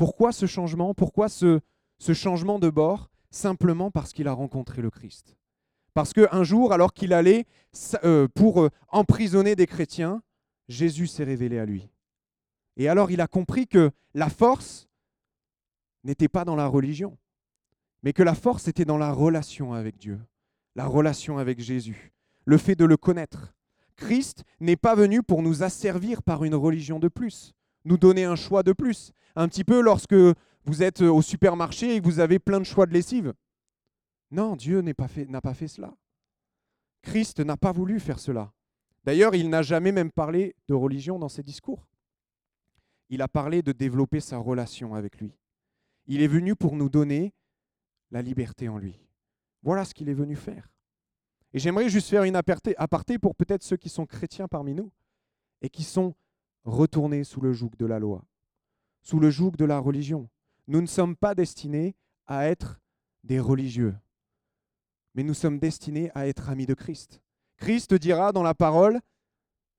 Pourquoi 0.02 0.32
ce 0.32 0.48
changement? 0.48 0.96
Pourquoi 0.96 1.30
ce, 1.30 1.60
changement 2.00 2.58
de 2.58 2.72
bord? 2.72 3.12
Simplement 3.30 3.92
parce 3.92 4.14
qu'il 4.14 4.28
a 4.28 4.34
rencontré 4.34 4.82
le 4.82 4.90
Christ. 4.90 5.38
Parce 5.94 6.12
qu'un 6.12 6.44
jour, 6.44 6.74
alors 6.74 6.92
qu'il 6.92 7.14
allait 7.14 7.46
euh, 8.04 8.28
pour 8.34 8.64
euh, 8.64 8.70
emprisonner 8.88 9.56
des 9.56 9.68
chrétiens, 9.68 10.24
Jésus 10.68 11.06
s'est 11.06 11.24
révélé 11.24 11.60
à 11.60 11.68
lui. 11.68 11.88
Et 12.78 12.90
alors 12.90 13.12
il 13.12 13.22
a 13.22 13.28
compris 13.28 13.68
que 13.68 13.92
la 14.16 14.30
force 14.30 14.90
n'était 16.04 16.28
pas 16.28 16.46
dans 16.46 16.56
la 16.56 16.66
religion, 16.66 17.16
mais 18.02 18.12
que 18.12 18.24
la 18.24 18.34
force 18.34 18.68
était 18.68 18.86
dans 18.86 18.98
la 18.98 19.12
relation 19.12 19.72
avec 19.72 20.00
Dieu, 20.00 20.20
la 20.76 20.88
relation 20.88 21.38
avec 21.38 21.60
Jésus, 21.60 22.12
le 22.46 22.58
fait 22.58 22.76
de 22.76 22.86
le 22.86 22.98
connaître. 22.98 23.54
Christ 23.98 24.46
n'est 24.62 24.78
pas 24.78 24.96
venu 24.96 25.22
pour 25.22 25.44
nous 25.44 25.62
asservir 25.62 26.24
par 26.24 26.44
une 26.44 26.56
religion 26.56 26.98
de 26.98 27.08
plus, 27.08 27.54
nous 27.86 27.98
donner 27.98 28.26
un 28.26 28.36
choix 28.36 28.64
de 28.64 28.74
plus. 28.74 29.12
Un 29.36 29.48
petit 29.48 29.64
peu 29.64 29.82
lorsque 29.82 30.16
vous 30.66 30.84
êtes 30.84 31.02
au 31.02 31.22
supermarché 31.22 31.96
et 31.96 32.02
que 32.02 32.06
vous 32.06 32.20
avez 32.20 32.40
plein 32.40 32.60
de 32.60 32.66
choix 32.66 32.86
de 32.86 32.94
lessive. 32.94 33.34
Non, 34.30 34.56
Dieu 34.56 34.82
n'a 34.82 34.94
pas, 34.94 35.08
fait, 35.08 35.26
pas 35.26 35.54
fait 35.54 35.68
cela. 35.68 35.94
Christ 37.02 37.40
n'a 37.40 37.58
pas 37.58 37.72
voulu 37.72 38.00
faire 38.00 38.20
cela. 38.20 38.54
D'ailleurs, 39.04 39.36
il 39.36 39.50
n'a 39.50 39.62
jamais 39.62 39.92
même 39.92 40.12
parlé 40.12 40.56
de 40.68 40.74
religion 40.74 41.18
dans 41.18 41.30
ses 41.30 41.44
discours. 41.44 41.88
Il 43.10 43.22
a 43.22 43.28
parlé 43.28 43.62
de 43.62 43.72
développer 43.72 44.20
sa 44.20 44.38
relation 44.38 44.94
avec 44.94 45.20
lui. 45.20 45.36
Il 46.06 46.22
est 46.22 46.28
venu 46.28 46.56
pour 46.56 46.76
nous 46.76 46.90
donner 46.90 47.34
la 48.12 48.22
liberté 48.22 48.70
en 48.70 48.78
lui. 48.78 49.00
Voilà 49.64 49.86
ce 49.86 49.94
qu'il 49.94 50.10
est 50.10 50.14
venu 50.14 50.36
faire. 50.36 50.70
Et 51.54 51.60
j'aimerais 51.60 51.90
juste 51.90 52.10
faire 52.10 52.24
une 52.24 52.36
aparté, 52.36 52.76
aparté 52.78 53.20
pour 53.20 53.36
peut-être 53.36 53.64
ceux 53.64 53.78
qui 53.78 53.90
sont 53.90 54.06
chrétiens 54.06 54.48
parmi 54.48 54.74
nous 54.74 54.92
et 55.62 55.70
qui 55.70 55.84
sont 55.84 56.16
retournés 56.64 57.24
sous 57.24 57.42
le 57.42 57.54
joug 57.54 57.72
de 57.78 57.86
la 57.86 58.00
loi, 58.00 58.24
sous 59.02 59.20
le 59.20 59.30
joug 59.30 59.52
de 59.52 59.66
la 59.66 59.80
religion. 59.80 60.30
Nous 60.68 60.82
ne 60.82 60.88
sommes 60.88 61.16
pas 61.16 61.36
destinés 61.36 61.96
à 62.28 62.48
être 62.48 62.80
des 63.24 63.40
religieux 63.40 63.96
mais 65.14 65.24
nous 65.24 65.34
sommes 65.34 65.60
destinés 65.60 66.12
à 66.16 66.28
être 66.28 66.50
amis 66.50 66.66
de 66.66 66.74
Christ. 66.74 67.22
Christ 67.58 67.94
dira 67.94 68.32
dans 68.32 68.44
la 68.44 68.54
parole, 68.54 69.00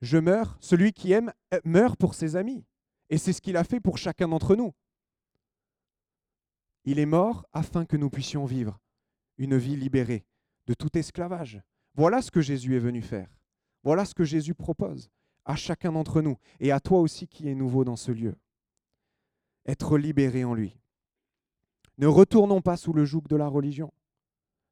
je 0.00 0.18
meurs, 0.18 0.56
celui 0.60 0.92
qui 0.92 1.12
aime 1.12 1.32
euh, 1.54 1.60
meurt 1.64 1.96
pour 1.98 2.14
ses 2.14 2.36
amis. 2.36 2.64
Et 3.08 3.18
c'est 3.18 3.32
ce 3.32 3.40
qu'il 3.40 3.56
a 3.56 3.64
fait 3.64 3.80
pour 3.80 3.98
chacun 3.98 4.28
d'entre 4.28 4.56
nous. 4.56 4.72
Il 6.84 6.98
est 6.98 7.06
mort 7.06 7.46
afin 7.52 7.84
que 7.84 7.96
nous 7.96 8.10
puissions 8.10 8.44
vivre 8.44 8.80
une 9.38 9.56
vie 9.56 9.76
libérée 9.76 10.26
de 10.66 10.74
tout 10.74 10.96
esclavage. 10.96 11.62
Voilà 11.94 12.22
ce 12.22 12.30
que 12.30 12.40
Jésus 12.40 12.76
est 12.76 12.80
venu 12.80 13.02
faire. 13.02 13.28
Voilà 13.82 14.04
ce 14.04 14.14
que 14.14 14.24
Jésus 14.24 14.54
propose 14.54 15.10
à 15.44 15.56
chacun 15.56 15.92
d'entre 15.92 16.22
nous 16.22 16.37
et 16.61 16.72
à 16.72 16.80
toi 16.80 17.00
aussi 17.00 17.26
qui 17.26 17.49
es 17.49 17.54
nouveau 17.54 17.84
dans 17.84 17.96
ce 17.96 18.12
lieu. 18.12 18.34
Être 19.66 19.99
libéré 19.99 20.44
en 20.44 20.54
lui. 20.54 20.78
Ne 21.99 22.06
retournons 22.06 22.61
pas 22.61 22.76
sous 22.76 22.92
le 22.92 23.04
joug 23.04 23.22
de 23.28 23.37
la 23.37 23.49
religion. 23.49 23.92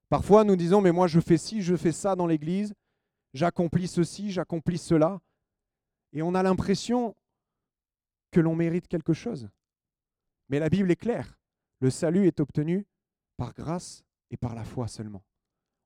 Parfois, 0.09 0.43
nous 0.43 0.57
disons, 0.57 0.81
mais 0.81 0.93
moi, 0.93 1.07
je 1.07 1.21
fais 1.21 1.39
ci, 1.39 1.63
je 1.63 1.77
fais 1.77 1.93
ça 1.93 2.17
dans 2.17 2.27
l'Église, 2.27 2.75
j'accomplis 3.33 3.87
ceci, 3.87 4.33
j'accomplis 4.33 4.79
cela. 4.79 5.21
Et 6.13 6.23
on 6.23 6.35
a 6.35 6.43
l'impression 6.43 7.15
que 8.33 8.41
l'on 8.41 8.57
mérite 8.57 8.89
quelque 8.89 9.13
chose. 9.13 9.49
Mais 10.49 10.59
la 10.59 10.69
Bible 10.69 10.91
est 10.91 10.97
claire. 10.97 11.39
Le 11.79 11.91
salut 11.91 12.27
est 12.27 12.41
obtenu 12.41 12.87
par 13.37 13.55
grâce 13.55 14.05
et 14.31 14.37
par 14.37 14.55
la 14.55 14.65
foi 14.65 14.89
seulement. 14.89 15.23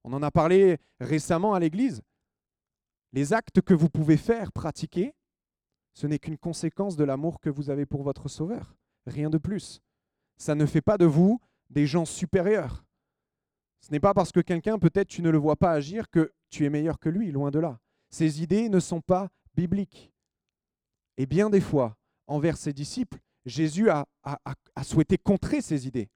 On 0.02 0.12
en 0.12 0.22
a 0.22 0.30
parlé 0.30 0.78
récemment 1.00 1.54
à 1.54 1.60
l'Église. 1.60 2.02
Les 3.14 3.32
actes 3.32 3.60
que 3.60 3.74
vous 3.74 3.88
pouvez 3.88 4.16
faire, 4.16 4.50
pratiquer, 4.50 5.14
ce 5.92 6.08
n'est 6.08 6.18
qu'une 6.18 6.36
conséquence 6.36 6.96
de 6.96 7.04
l'amour 7.04 7.38
que 7.38 7.48
vous 7.48 7.70
avez 7.70 7.86
pour 7.86 8.02
votre 8.02 8.28
Sauveur. 8.28 8.74
Rien 9.06 9.30
de 9.30 9.38
plus. 9.38 9.80
Ça 10.36 10.56
ne 10.56 10.66
fait 10.66 10.80
pas 10.80 10.98
de 10.98 11.04
vous 11.04 11.40
des 11.70 11.86
gens 11.86 12.06
supérieurs. 12.06 12.84
Ce 13.78 13.92
n'est 13.92 14.00
pas 14.00 14.14
parce 14.14 14.32
que 14.32 14.40
quelqu'un, 14.40 14.80
peut-être 14.80 15.06
tu 15.06 15.22
ne 15.22 15.30
le 15.30 15.38
vois 15.38 15.54
pas 15.54 15.70
agir, 15.70 16.10
que 16.10 16.32
tu 16.50 16.64
es 16.64 16.70
meilleur 16.70 16.98
que 16.98 17.08
lui, 17.08 17.30
loin 17.30 17.52
de 17.52 17.60
là. 17.60 17.78
Ces 18.10 18.42
idées 18.42 18.68
ne 18.68 18.80
sont 18.80 19.00
pas 19.00 19.30
bibliques. 19.54 20.12
Et 21.16 21.26
bien 21.26 21.50
des 21.50 21.60
fois, 21.60 21.96
envers 22.26 22.56
ses 22.56 22.72
disciples, 22.72 23.20
Jésus 23.46 23.90
a, 23.90 24.06
souhaité 24.82 25.18
contrer 25.18 25.60
ces 25.60 25.86
idées. 25.86 26.10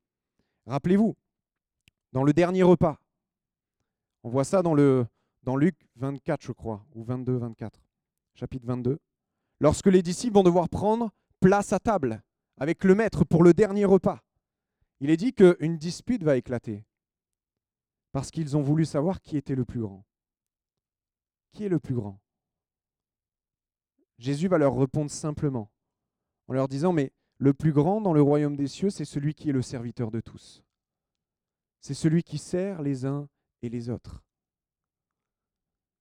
Rappelez-vous, 0.66 1.14
dans 2.12 2.24
le 2.24 2.32
dernier 2.32 2.64
repas, 2.64 2.98
on 4.24 4.30
voit 4.30 4.42
ça 4.42 4.62
dans, 4.62 4.74
le, 4.74 5.06
dans 5.48 5.56
Luc 5.56 5.88
24, 5.96 6.42
je 6.42 6.52
crois, 6.52 6.84
ou 6.94 7.02
22, 7.02 7.38
24, 7.38 7.80
chapitre 8.34 8.66
22. 8.66 8.98
Lorsque 9.60 9.86
les 9.86 10.02
disciples 10.02 10.34
vont 10.34 10.42
devoir 10.42 10.68
prendre 10.68 11.10
place 11.40 11.72
à 11.72 11.78
table 11.78 12.22
avec 12.58 12.84
le 12.84 12.94
maître 12.94 13.24
pour 13.24 13.42
le 13.42 13.54
dernier 13.54 13.86
repas, 13.86 14.22
il 15.00 15.08
est 15.08 15.16
dit 15.16 15.32
qu'une 15.32 15.78
dispute 15.78 16.22
va 16.22 16.36
éclater 16.36 16.84
parce 18.12 18.30
qu'ils 18.30 18.58
ont 18.58 18.60
voulu 18.60 18.84
savoir 18.84 19.22
qui 19.22 19.38
était 19.38 19.54
le 19.54 19.64
plus 19.64 19.80
grand. 19.80 20.04
Qui 21.52 21.64
est 21.64 21.70
le 21.70 21.80
plus 21.80 21.94
grand? 21.94 22.20
Jésus 24.18 24.48
va 24.48 24.58
leur 24.58 24.76
répondre 24.76 25.10
simplement, 25.10 25.72
en 26.48 26.52
leur 26.52 26.68
disant, 26.68 26.92
mais 26.92 27.10
le 27.38 27.54
plus 27.54 27.72
grand 27.72 28.02
dans 28.02 28.12
le 28.12 28.20
royaume 28.20 28.54
des 28.54 28.68
cieux, 28.68 28.90
c'est 28.90 29.06
celui 29.06 29.32
qui 29.32 29.48
est 29.48 29.54
le 29.54 29.62
serviteur 29.62 30.10
de 30.10 30.20
tous. 30.20 30.62
C'est 31.80 31.94
celui 31.94 32.22
qui 32.22 32.36
sert 32.36 32.82
les 32.82 33.06
uns 33.06 33.30
et 33.62 33.70
les 33.70 33.88
autres. 33.88 34.22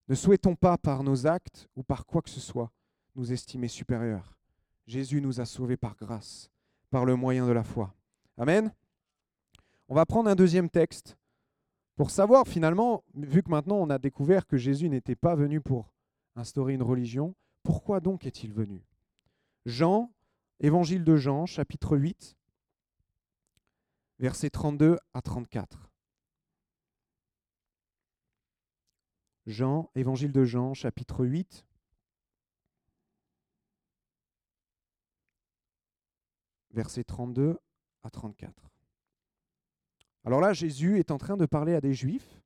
Ne 0.08 0.16
souhaitons 0.16 0.56
pas 0.56 0.78
par 0.78 1.04
nos 1.04 1.28
actes 1.28 1.68
ou 1.76 1.84
par 1.84 2.06
quoi 2.06 2.22
que 2.22 2.30
ce 2.30 2.40
soit 2.40 2.72
nous 3.16 3.34
estimer 3.34 3.68
supérieurs. 3.68 4.38
Jésus 4.86 5.22
nous 5.22 5.42
a 5.42 5.46
sauvés 5.46 5.78
par 5.78 5.96
grâce, 5.96 6.50
par 6.90 7.04
le 7.04 7.16
moyen 7.16 7.46
de 7.46 7.52
la 7.52 7.64
foi. 7.64 7.94
Amen. 8.38 8.74
On 9.90 9.96
va 9.96 10.06
prendre 10.06 10.30
un 10.30 10.36
deuxième 10.36 10.70
texte 10.70 11.18
pour 11.98 12.12
savoir 12.12 12.48
finalement, 12.48 13.04
vu 13.16 13.42
que 13.42 13.50
maintenant 13.50 13.78
on 13.78 13.90
a 13.90 13.98
découvert 13.98 14.46
que 14.46 14.56
Jésus 14.56 14.88
n'était 14.88 15.16
pas 15.16 15.36
venu 15.36 15.62
pour 15.62 15.92
instaurer 16.36 16.74
une 16.74 16.84
religion, 16.84 17.36
pourquoi 17.64 18.00
donc 18.00 18.26
est-il 18.26 18.54
venu? 18.54 18.86
Jean, 19.66 20.14
évangile 20.60 21.04
de 21.04 21.16
Jean, 21.16 21.48
chapitre 21.48 21.98
8, 21.98 22.38
versets 24.20 24.52
32 24.52 24.98
à 25.14 25.22
34. 25.22 25.87
Jean, 29.48 29.90
évangile 29.96 30.34
de 30.34 30.44
Jean, 30.44 30.74
chapitre 30.74 31.26
8, 31.26 31.66
versets 36.72 37.06
32 37.06 37.58
à 38.04 38.10
34. 38.10 38.70
Alors 40.26 40.42
là, 40.42 40.52
Jésus 40.52 41.00
est 41.00 41.12
en 41.12 41.18
train 41.18 41.38
de 41.38 41.46
parler 41.46 41.74
à 41.74 41.80
des 41.80 41.94
Juifs 41.94 42.42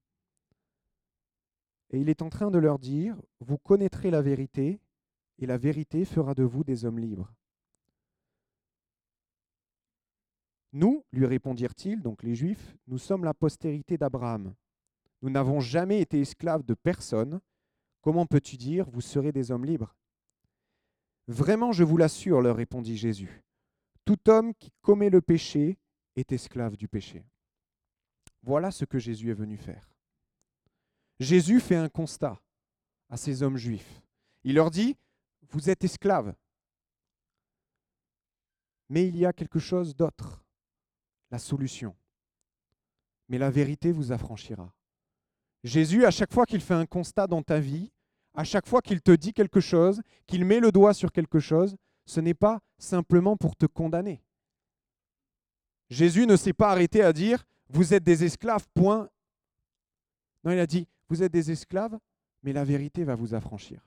et 1.89 1.99
il 1.99 2.07
est 2.07 2.21
en 2.21 2.29
train 2.29 2.51
de 2.51 2.59
leur 2.59 2.77
dire, 2.77 3.19
vous 3.39 3.57
connaîtrez 3.57 4.11
la 4.11 4.21
vérité 4.21 4.79
et 5.39 5.47
la 5.47 5.57
vérité 5.57 6.05
fera 6.05 6.35
de 6.35 6.43
vous 6.43 6.63
des 6.63 6.85
hommes 6.85 6.99
libres. 6.99 7.33
Nous, 10.71 11.03
lui 11.11 11.25
répondirent-ils, 11.25 11.99
donc 11.99 12.21
les 12.21 12.35
Juifs, 12.35 12.77
nous 12.85 12.99
sommes 12.99 13.23
la 13.23 13.33
postérité 13.33 13.97
d'Abraham. 13.97 14.53
Nous 15.21 15.29
n'avons 15.29 15.59
jamais 15.59 16.01
été 16.01 16.19
esclaves 16.19 16.63
de 16.63 16.73
personne. 16.73 17.39
Comment 18.01 18.25
peux-tu 18.25 18.57
dire, 18.57 18.89
vous 18.89 19.01
serez 19.01 19.31
des 19.31 19.51
hommes 19.51 19.65
libres? 19.65 19.95
Vraiment, 21.27 21.71
je 21.71 21.83
vous 21.83 21.97
l'assure, 21.97 22.41
leur 22.41 22.55
répondit 22.55 22.97
Jésus, 22.97 23.43
tout 24.05 24.29
homme 24.29 24.53
qui 24.55 24.71
commet 24.81 25.09
le 25.09 25.21
péché 25.21 25.77
est 26.15 26.31
esclave 26.31 26.75
du 26.75 26.87
péché. 26.87 27.23
Voilà 28.43 28.71
ce 28.71 28.85
que 28.85 28.97
Jésus 28.99 29.29
est 29.29 29.35
venu 29.35 29.57
faire. 29.57 29.87
Jésus 31.19 31.59
fait 31.59 31.75
un 31.75 31.89
constat 31.89 32.41
à 33.07 33.17
ces 33.17 33.43
hommes 33.43 33.57
juifs. 33.57 34.01
Il 34.43 34.55
leur 34.55 34.71
dit, 34.71 34.97
vous 35.43 35.69
êtes 35.69 35.83
esclaves, 35.83 36.33
mais 38.89 39.07
il 39.07 39.15
y 39.15 39.25
a 39.25 39.33
quelque 39.33 39.59
chose 39.59 39.95
d'autre. 39.95 40.43
la 41.31 41.39
solution. 41.39 41.95
Mais 43.29 43.37
la 43.37 43.49
vérité 43.49 43.91
vous 43.91 44.11
affranchira. 44.11 44.73
Jésus, 45.63 46.05
à 46.05 46.11
chaque 46.11 46.33
fois 46.33 46.45
qu'il 46.45 46.61
fait 46.61 46.73
un 46.73 46.85
constat 46.85 47.27
dans 47.27 47.43
ta 47.43 47.59
vie, 47.59 47.91
à 48.33 48.43
chaque 48.43 48.67
fois 48.67 48.81
qu'il 48.81 49.01
te 49.01 49.11
dit 49.11 49.33
quelque 49.33 49.59
chose, 49.59 50.01
qu'il 50.25 50.45
met 50.45 50.59
le 50.59 50.71
doigt 50.71 50.93
sur 50.93 51.11
quelque 51.11 51.39
chose, 51.39 51.75
ce 52.05 52.19
n'est 52.19 52.33
pas 52.33 52.61
simplement 52.77 53.37
pour 53.37 53.55
te 53.55 53.65
condamner. 53.65 54.23
Jésus 55.89 56.25
ne 56.25 56.35
s'est 56.35 56.53
pas 56.53 56.71
arrêté 56.71 57.03
à 57.03 57.13
dire 57.13 57.45
Vous 57.69 57.93
êtes 57.93 58.03
des 58.03 58.23
esclaves, 58.23 58.65
point. 58.73 59.09
Non, 60.43 60.51
il 60.51 60.59
a 60.59 60.67
dit 60.67 60.87
Vous 61.09 61.21
êtes 61.21 61.31
des 61.31 61.51
esclaves, 61.51 61.99
mais 62.43 62.53
la 62.53 62.63
vérité 62.63 63.03
va 63.03 63.15
vous 63.15 63.35
affranchir. 63.35 63.85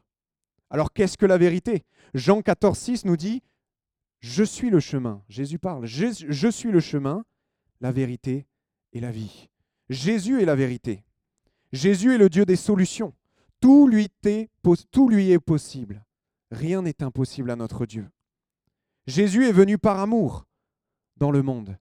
Alors 0.70 0.92
qu'est-ce 0.92 1.16
que 1.16 1.26
la 1.26 1.38
vérité? 1.38 1.84
Jean 2.12 2.42
14, 2.42 2.78
6 2.78 3.04
nous 3.06 3.16
dit 3.16 3.42
Je 4.20 4.44
suis 4.44 4.70
le 4.70 4.80
chemin. 4.80 5.22
Jésus 5.28 5.58
parle 5.58 5.86
je, 5.86 6.06
je 6.28 6.48
suis 6.48 6.70
le 6.70 6.80
chemin, 6.80 7.24
la 7.80 7.90
vérité 7.90 8.46
et 8.92 9.00
la 9.00 9.10
vie. 9.10 9.48
Jésus 9.88 10.40
est 10.40 10.46
la 10.46 10.54
vérité. 10.54 11.04
Jésus 11.74 12.14
est 12.14 12.18
le 12.18 12.28
Dieu 12.28 12.46
des 12.46 12.54
solutions. 12.54 13.12
Tout 13.60 13.88
lui, 13.88 14.08
est, 14.24 15.38
possible. 15.40 16.04
Rien 16.52 16.82
n'est 16.82 17.02
impossible 17.02 17.50
à 17.50 17.56
notre 17.56 17.84
Dieu. 17.84 18.08
Jésus 19.08 19.44
est 19.48 19.52
venu 19.52 19.76
par 19.76 19.98
amour 19.98 20.46
dans 21.16 21.32
le 21.32 21.42
monde 21.42 21.76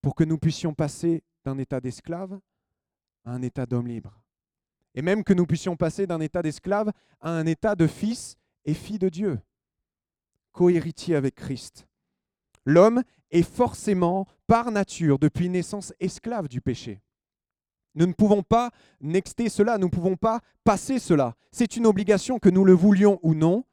pour 0.00 0.14
que 0.14 0.24
nous 0.24 0.38
puissions 0.38 0.72
passer 0.72 1.22
d'un 1.44 1.58
état 1.58 1.82
d'esclave 1.82 2.40
à 3.26 3.32
un 3.32 3.42
état 3.42 3.66
d'homme 3.66 3.88
libre. 3.88 4.22
Et 4.94 5.02
même 5.02 5.22
que 5.22 5.34
nous 5.34 5.44
puissions 5.44 5.76
passer 5.76 6.06
d'un 6.06 6.20
état 6.20 6.40
d'esclave 6.40 6.90
à 7.20 7.30
un 7.30 7.44
état 7.44 7.74
de 7.74 7.86
fils 7.86 8.36
et 8.64 8.72
fille 8.72 8.98
de 8.98 9.10
Dieu, 9.10 9.38
cohéritier 10.52 11.14
avec 11.14 11.34
Christ. 11.34 11.86
L'homme 12.64 13.02
est 13.30 13.42
forcément, 13.42 14.26
par 14.46 14.70
nature, 14.70 15.18
depuis 15.18 15.50
naissance, 15.50 15.92
esclave 16.00 16.48
du 16.48 16.62
péché. 16.62 17.02
Nous 17.98 18.06
ne 18.06 18.12
pouvons 18.12 18.44
pas 18.44 18.70
nexter 19.00 19.48
cela, 19.48 19.76
nous 19.76 19.88
ne 19.88 19.90
pouvons 19.90 20.14
pas 20.14 20.40
passer 20.62 21.00
cela. 21.00 21.34
C'est 21.50 21.76
une 21.76 21.84
obligation 21.84 22.38
que 22.38 22.48
nous 22.48 22.64
le 22.64 22.72
voulions 22.72 23.18
ou 23.24 23.34
non, 23.34 23.64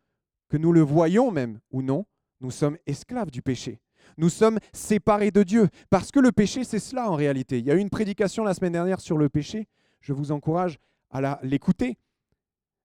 que 0.49 0.57
nous 0.57 0.73
le 0.73 0.81
voyons 0.81 1.29
même 1.29 1.59
ou 1.69 1.83
non, 1.83 2.07
nous 2.41 2.49
sommes 2.49 2.75
esclaves 2.87 3.29
du 3.29 3.43
péché. 3.43 3.79
Nous 4.17 4.29
sommes 4.29 4.57
séparés 4.73 5.29
de 5.29 5.43
Dieu. 5.43 5.69
Parce 5.91 6.09
que 6.11 6.19
le 6.19 6.31
péché, 6.31 6.63
c'est 6.63 6.79
cela 6.79 7.11
en 7.11 7.13
réalité. 7.13 7.59
Il 7.59 7.65
y 7.65 7.71
a 7.71 7.75
eu 7.75 7.79
une 7.79 7.91
prédication 7.91 8.43
la 8.43 8.55
semaine 8.55 8.73
dernière 8.73 8.99
sur 8.99 9.19
le 9.19 9.29
péché. 9.29 9.67
Je 10.01 10.11
vous 10.11 10.31
encourage 10.31 10.79
à 11.11 11.39
l'écouter. 11.43 11.99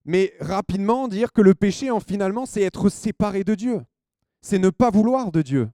Mais 0.04 0.34
rapidement, 0.40 1.08
dire 1.08 1.32
que 1.32 1.40
le 1.40 1.54
péché, 1.54 1.90
en 1.90 2.00
finalement, 2.00 2.44
c'est 2.44 2.62
être 2.62 2.90
séparé 2.90 3.44
de 3.44 3.54
Dieu. 3.54 3.80
C'est 4.42 4.58
ne 4.58 4.68
pas 4.68 4.90
vouloir 4.90 5.32
de 5.32 5.40
Dieu. 5.40 5.70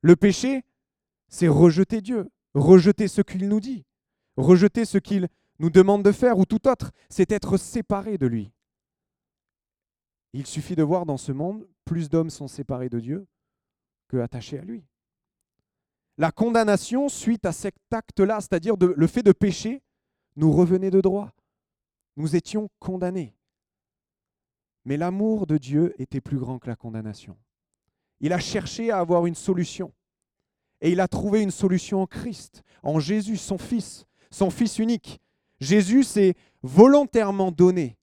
Le 0.00 0.16
péché, 0.16 0.64
c'est 1.28 1.48
rejeter 1.48 2.00
Dieu, 2.00 2.28
rejeter 2.54 3.06
ce 3.06 3.22
qu'il 3.22 3.48
nous 3.48 3.60
dit, 3.60 3.84
rejeter 4.36 4.84
ce 4.84 4.98
qu'il 4.98 5.28
nous 5.58 5.70
demande 5.70 6.02
de 6.02 6.12
faire 6.12 6.38
ou 6.38 6.44
tout 6.44 6.68
autre. 6.68 6.92
C'est 7.08 7.32
être 7.32 7.56
séparé 7.56 8.18
de 8.18 8.26
lui. 8.26 8.50
Il 10.32 10.46
suffit 10.46 10.76
de 10.76 10.82
voir 10.82 11.04
dans 11.04 11.18
ce 11.18 11.32
monde, 11.32 11.66
plus 11.84 12.08
d'hommes 12.08 12.30
sont 12.30 12.48
séparés 12.48 12.88
de 12.88 13.00
Dieu 13.00 13.26
que 14.08 14.16
attachés 14.16 14.58
à 14.58 14.62
lui. 14.62 14.84
La 16.18 16.30
condamnation 16.30 17.08
suite 17.08 17.46
à 17.46 17.52
cet 17.52 17.74
acte-là, 17.90 18.40
c'est-à-dire 18.40 18.76
le 18.78 19.06
fait 19.06 19.22
de 19.22 19.32
pécher, 19.32 19.82
nous 20.36 20.52
revenait 20.52 20.90
de 20.90 21.00
droit. 21.00 21.32
Nous 22.16 22.36
étions 22.36 22.70
condamnés. 22.78 23.34
Mais 24.84 24.96
l'amour 24.96 25.46
de 25.46 25.58
Dieu 25.58 25.94
était 26.00 26.20
plus 26.20 26.38
grand 26.38 26.58
que 26.58 26.68
la 26.68 26.76
condamnation. 26.76 27.36
Il 28.20 28.32
a 28.32 28.38
cherché 28.38 28.90
à 28.90 28.98
avoir 28.98 29.26
une 29.26 29.34
solution. 29.34 29.92
Et 30.80 30.90
il 30.92 31.00
a 31.00 31.08
trouvé 31.08 31.42
une 31.42 31.50
solution 31.50 32.02
en 32.02 32.06
Christ, 32.06 32.62
en 32.82 32.98
Jésus, 32.98 33.36
son 33.36 33.58
Fils, 33.58 34.06
son 34.32 34.50
Fils 34.50 34.78
unique. 34.78 35.20
Jésus 35.60 36.02
s'est 36.02 36.34
volontairement 36.62 37.52
donné. 37.52 37.96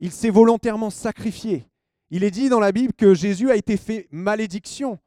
Il 0.00 0.10
s'est 0.10 0.30
volontairement 0.30 0.90
sacrifié. 0.90 1.68
Il 2.10 2.24
est 2.24 2.30
dit 2.30 2.48
dans 2.48 2.60
la 2.60 2.72
Bible 2.72 2.92
que 2.92 3.14
Jésus 3.14 3.50
a 3.50 3.56
été 3.56 3.76
fait 3.76 4.08
malédiction 4.10 4.98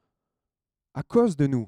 à 0.94 1.04
cause 1.04 1.36
de 1.36 1.48
nous. 1.48 1.68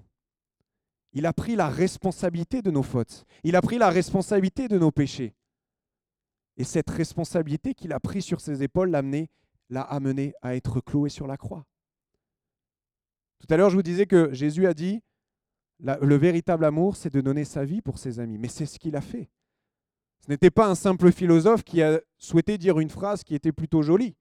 Il 1.14 1.26
a 1.26 1.34
pris 1.34 1.56
la 1.56 1.68
responsabilité 1.68 2.62
de 2.62 2.72
nos 2.72 2.84
fautes. 2.84 3.26
Il 3.44 3.56
a 3.56 3.62
pris 3.62 3.78
la 3.78 3.90
responsabilité 3.90 4.68
de 4.68 4.78
nos 4.78 4.92
péchés. 4.92 5.36
Et 6.58 6.64
cette 6.64 6.90
responsabilité 6.90 7.74
qu'il 7.74 7.94
a 7.94 8.00
prise 8.00 8.24
sur 8.24 8.40
ses 8.40 8.64
épaules 8.64 8.92
l'a 9.70 9.82
amené 9.82 10.34
à 10.42 10.56
être 10.56 10.80
cloué 10.80 11.10
sur 11.10 11.28
la 11.28 11.38
croix. 11.38 11.66
Tout 13.40 13.48
à 13.54 13.58
l'heure, 13.58 13.70
je 13.70 13.76
vous 13.76 13.84
disais 13.84 14.06
que 14.06 14.34
Jésus 14.34 14.68
a 14.68 14.74
dit, 14.74 15.02
le 15.82 16.16
véritable 16.16 16.66
amour, 16.66 16.96
c'est 16.96 17.14
de 17.14 17.22
donner 17.22 17.44
sa 17.44 17.66
vie 17.66 17.82
pour 17.82 17.98
ses 17.98 18.20
amis. 18.20 18.38
Mais 18.38 18.48
c'est 18.48 18.66
ce 18.66 18.80
qu'il 18.80 18.96
a 18.96 19.02
fait. 19.02 19.30
Ce 20.24 20.30
n'était 20.30 20.52
pas 20.52 20.68
un 20.68 20.76
simple 20.76 21.12
philosophe 21.12 21.64
qui 21.64 21.82
a 21.82 22.00
souhaité 22.18 22.58
dire 22.58 22.80
une 22.80 22.90
phrase 22.90 23.24
qui 23.24 23.34
était 23.34 23.52
plutôt 23.52 23.82
jolie. 23.82 24.16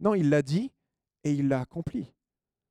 Non, 0.00 0.14
il 0.14 0.30
l'a 0.30 0.42
dit 0.42 0.72
et 1.24 1.32
il 1.32 1.48
l'a 1.48 1.60
accompli. 1.60 2.14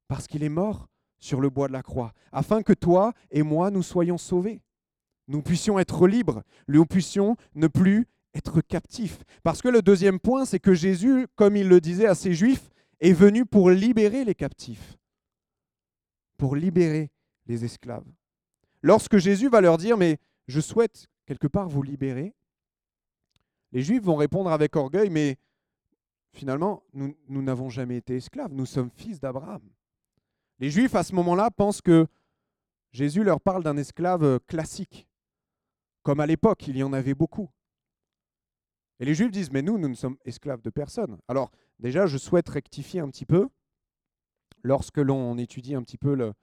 Parce 0.08 0.27
qu'il 0.27 0.43
est 0.43 0.49
mort 0.49 0.88
sur 1.19 1.39
le 1.39 1.49
bois 1.49 1.67
de 1.67 1.73
la 1.73 1.84
croix, 1.84 2.13
afin 2.32 2.63
que 2.63 2.73
toi 2.73 3.13
et 3.32 3.43
moi, 3.43 3.71
nous 3.71 3.84
soyons 3.84 4.17
sauvés. 4.17 4.62
Nous 5.27 5.41
puissions 5.41 5.79
être 5.79 6.08
libres, 6.08 6.43
nous 6.67 6.86
puissions 6.86 7.38
ne 7.56 7.67
plus 7.67 8.08
être 8.34 8.62
captifs. 8.62 9.19
Parce 9.43 9.62
que 9.62 9.69
le 9.69 9.82
deuxième 9.82 10.19
point, 10.19 10.43
c'est 10.43 10.60
que 10.60 10.73
Jésus, 10.73 11.27
comme 11.36 11.56
il 11.56 11.69
le 11.69 11.79
disait 11.79 12.08
à 12.08 12.15
ses 12.15 12.34
Juifs, 12.34 12.69
est 12.99 13.13
venu 13.13 13.45
pour 13.45 13.69
libérer 13.69 14.25
les 14.25 14.36
captifs, 14.36 14.97
pour 16.38 16.56
libérer 16.56 17.10
les 17.45 17.65
esclaves. 17.65 18.06
Lorsque 18.82 19.17
Jésus 19.17 19.49
va 19.49 19.62
leur 19.62 19.77
dire, 19.77 19.97
mais 19.97 20.19
je 20.47 20.60
souhaite 20.60 21.08
quelque 21.25 21.47
part 21.47 21.69
vous 21.69 21.84
libérer, 21.84 22.34
les 23.71 23.82
Juifs 23.82 24.03
vont 24.03 24.15
répondre 24.15 24.51
avec 24.51 24.75
orgueil, 24.75 25.10
mais 25.10 25.38
finalement, 26.32 26.84
nous 26.93 27.41
n'avons 27.41 27.69
jamais 27.69 27.97
été 27.97 28.17
esclaves, 28.17 28.53
nous 28.53 28.65
sommes 28.65 28.89
fils 28.89 29.19
d'Abraham. 29.19 29.62
Les 30.60 30.69
Juifs, 30.69 30.95
à 30.95 31.03
ce 31.03 31.15
moment-là, 31.15 31.49
pensent 31.49 31.82
que 31.82 32.08
Jésus 32.91 33.23
leur 33.23 33.41
parle 33.41 33.63
d'un 33.63 33.77
esclave 33.77 34.39
classique, 34.47 35.08
comme 36.03 36.19
à 36.19 36.25
l'époque, 36.25 36.67
il 36.67 36.77
y 36.77 36.84
en 36.84 36.93
avait 36.93 37.15
beaucoup. 37.15 37.49
Et 38.99 39.06
les 39.06 39.15
Juifs 39.15 39.32
disent, 39.32 39.51
mais 39.51 39.62
nous, 39.62 39.77
nous 39.77 39.88
ne 39.88 39.95
sommes 39.95 40.17
esclaves 40.25 40.62
de 40.62 40.69
personne. 40.69 41.17
Alors, 41.27 41.49
déjà, 41.79 42.06
je 42.06 42.17
souhaite 42.17 42.47
rectifier 42.49 42.99
un 42.99 43.10
petit 43.10 43.25
peu. 43.25 43.49
Lorsque 44.62 44.99
l'on 44.99 45.38
étudie 45.38 45.75
un 45.75 45.82
petit 45.82 45.97
peu 45.97 46.34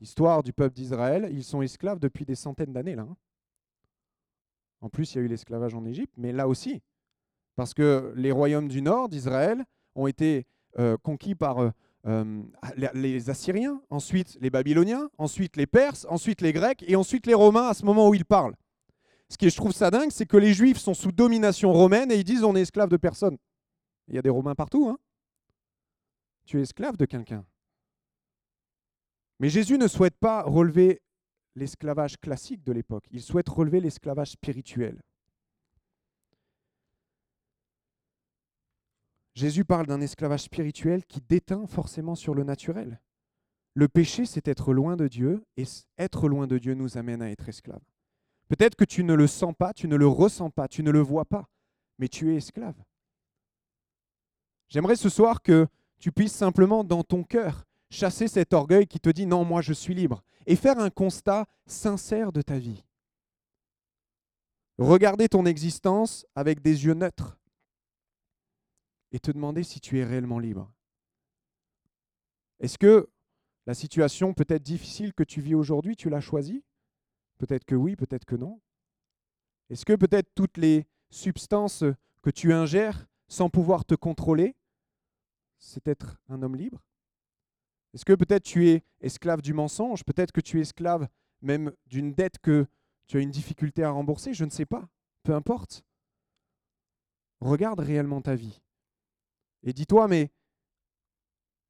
l'histoire 0.00 0.42
du 0.42 0.52
peuple 0.52 0.74
d'Israël, 0.74 1.28
ils 1.32 1.44
sont 1.44 1.62
esclaves 1.62 1.98
depuis 1.98 2.24
des 2.24 2.34
centaines 2.34 2.72
d'années. 2.72 2.96
là. 2.96 3.02
Hein. 3.02 3.16
En 4.80 4.88
plus, 4.88 5.14
il 5.14 5.18
y 5.18 5.20
a 5.20 5.24
eu 5.24 5.28
l'esclavage 5.28 5.74
en 5.74 5.84
Égypte, 5.84 6.14
mais 6.16 6.32
là 6.32 6.48
aussi, 6.48 6.82
parce 7.54 7.72
que 7.72 8.12
les 8.16 8.32
royaumes 8.32 8.68
du 8.68 8.82
nord 8.82 9.08
d'Israël 9.08 9.64
ont 9.94 10.06
été 10.06 10.46
euh, 10.78 10.96
conquis 11.02 11.34
par 11.34 11.60
euh, 11.60 11.70
euh, 12.06 12.42
les 12.94 13.30
Assyriens, 13.30 13.80
ensuite 13.90 14.36
les 14.40 14.50
Babyloniens, 14.50 15.08
ensuite 15.18 15.56
les 15.56 15.66
Perses, 15.66 16.06
ensuite 16.08 16.40
les 16.40 16.52
Grecs 16.52 16.82
et 16.86 16.96
ensuite 16.96 17.26
les 17.26 17.34
Romains 17.34 17.68
à 17.68 17.74
ce 17.74 17.84
moment 17.84 18.08
où 18.08 18.14
ils 18.14 18.24
parlent. 18.24 18.56
Ce 19.28 19.38
qui 19.38 19.48
je 19.48 19.56
trouve 19.56 19.72
ça 19.72 19.90
dingue, 19.90 20.10
c'est 20.10 20.26
que 20.26 20.36
les 20.36 20.52
Juifs 20.52 20.78
sont 20.78 20.94
sous 20.94 21.12
domination 21.12 21.72
romaine 21.72 22.10
et 22.10 22.16
ils 22.16 22.24
disent 22.24 22.42
on 22.42 22.56
est 22.56 22.62
esclave 22.62 22.88
de 22.88 22.96
personne. 22.96 23.38
Il 24.08 24.16
y 24.16 24.18
a 24.18 24.22
des 24.22 24.30
Romains 24.30 24.54
partout. 24.54 24.88
Hein 24.88 24.98
tu 26.44 26.58
es 26.58 26.62
esclave 26.62 26.96
de 26.96 27.06
quelqu'un. 27.06 27.44
Mais 29.42 29.48
Jésus 29.48 29.76
ne 29.76 29.88
souhaite 29.88 30.16
pas 30.16 30.42
relever 30.44 31.02
l'esclavage 31.56 32.16
classique 32.16 32.62
de 32.62 32.70
l'époque, 32.70 33.04
il 33.10 33.20
souhaite 33.20 33.48
relever 33.48 33.80
l'esclavage 33.80 34.30
spirituel. 34.30 35.02
Jésus 39.34 39.64
parle 39.64 39.86
d'un 39.86 40.00
esclavage 40.00 40.42
spirituel 40.42 41.04
qui 41.06 41.20
déteint 41.20 41.66
forcément 41.66 42.14
sur 42.14 42.34
le 42.34 42.44
naturel. 42.44 43.00
Le 43.74 43.88
péché, 43.88 44.26
c'est 44.26 44.46
être 44.46 44.72
loin 44.72 44.96
de 44.96 45.08
Dieu, 45.08 45.44
et 45.56 45.64
être 45.98 46.28
loin 46.28 46.46
de 46.46 46.58
Dieu 46.58 46.74
nous 46.74 46.96
amène 46.96 47.20
à 47.20 47.30
être 47.30 47.48
esclave. 47.48 47.82
Peut-être 48.46 48.76
que 48.76 48.84
tu 48.84 49.02
ne 49.02 49.14
le 49.14 49.26
sens 49.26 49.54
pas, 49.58 49.72
tu 49.72 49.88
ne 49.88 49.96
le 49.96 50.06
ressens 50.06 50.50
pas, 50.50 50.68
tu 50.68 50.84
ne 50.84 50.92
le 50.92 51.00
vois 51.00 51.24
pas, 51.24 51.48
mais 51.98 52.08
tu 52.08 52.32
es 52.32 52.36
esclave. 52.36 52.80
J'aimerais 54.68 54.96
ce 54.96 55.08
soir 55.08 55.42
que 55.42 55.66
tu 55.98 56.12
puisses 56.12 56.34
simplement 56.34 56.84
dans 56.84 57.02
ton 57.02 57.24
cœur 57.24 57.66
chasser 57.92 58.26
cet 58.26 58.54
orgueil 58.54 58.86
qui 58.86 58.98
te 58.98 59.10
dit 59.10 59.26
non, 59.26 59.44
moi 59.44 59.60
je 59.60 59.72
suis 59.72 59.94
libre, 59.94 60.24
et 60.46 60.56
faire 60.56 60.78
un 60.78 60.90
constat 60.90 61.46
sincère 61.66 62.32
de 62.32 62.42
ta 62.42 62.58
vie. 62.58 62.82
Regarder 64.78 65.28
ton 65.28 65.44
existence 65.44 66.26
avec 66.34 66.62
des 66.62 66.86
yeux 66.86 66.94
neutres 66.94 67.38
et 69.12 69.20
te 69.20 69.30
demander 69.30 69.62
si 69.62 69.78
tu 69.78 69.98
es 69.98 70.04
réellement 70.04 70.38
libre. 70.38 70.72
Est-ce 72.58 72.78
que 72.78 73.10
la 73.66 73.74
situation 73.74 74.32
peut-être 74.32 74.62
difficile 74.62 75.12
que 75.12 75.22
tu 75.22 75.40
vis 75.40 75.54
aujourd'hui, 75.54 75.94
tu 75.94 76.08
l'as 76.08 76.20
choisie? 76.20 76.64
Peut-être 77.38 77.64
que 77.64 77.74
oui, 77.74 77.94
peut-être 77.94 78.24
que 78.24 78.36
non. 78.36 78.60
Est-ce 79.68 79.84
que 79.84 79.94
peut-être 79.94 80.30
toutes 80.34 80.56
les 80.56 80.86
substances 81.10 81.84
que 82.22 82.30
tu 82.30 82.52
ingères 82.52 83.06
sans 83.28 83.50
pouvoir 83.50 83.84
te 83.84 83.94
contrôler, 83.94 84.56
c'est 85.58 85.86
être 85.86 86.20
un 86.28 86.42
homme 86.42 86.56
libre? 86.56 86.82
Est-ce 87.94 88.04
que 88.04 88.14
peut-être 88.14 88.44
tu 88.44 88.68
es 88.68 88.84
esclave 89.00 89.42
du 89.42 89.52
mensonge? 89.52 90.04
Peut-être 90.04 90.32
que 90.32 90.40
tu 90.40 90.58
es 90.58 90.62
esclave 90.62 91.08
même 91.40 91.72
d'une 91.86 92.14
dette 92.14 92.38
que 92.38 92.66
tu 93.06 93.18
as 93.18 93.20
une 93.20 93.30
difficulté 93.30 93.84
à 93.84 93.90
rembourser? 93.90 94.32
Je 94.32 94.44
ne 94.44 94.50
sais 94.50 94.66
pas. 94.66 94.88
Peu 95.22 95.34
importe. 95.34 95.84
Regarde 97.40 97.80
réellement 97.80 98.22
ta 98.22 98.34
vie. 98.34 98.62
Et 99.62 99.72
dis-toi, 99.72 100.08
mais 100.08 100.30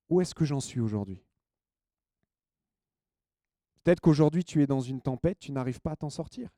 où 0.08 0.20
est-ce 0.20 0.34
que 0.34 0.44
j'en 0.44 0.60
suis 0.60 0.80
aujourd'hui? 0.80 1.24
Peut-être 3.82 4.00
qu'aujourd'hui 4.00 4.44
tu 4.44 4.62
es 4.62 4.66
dans 4.66 4.80
une 4.80 5.00
tempête, 5.00 5.38
tu 5.38 5.50
n'arrives 5.50 5.80
pas 5.80 5.92
à 5.92 5.96
t'en 5.96 6.10
sortir. 6.10 6.50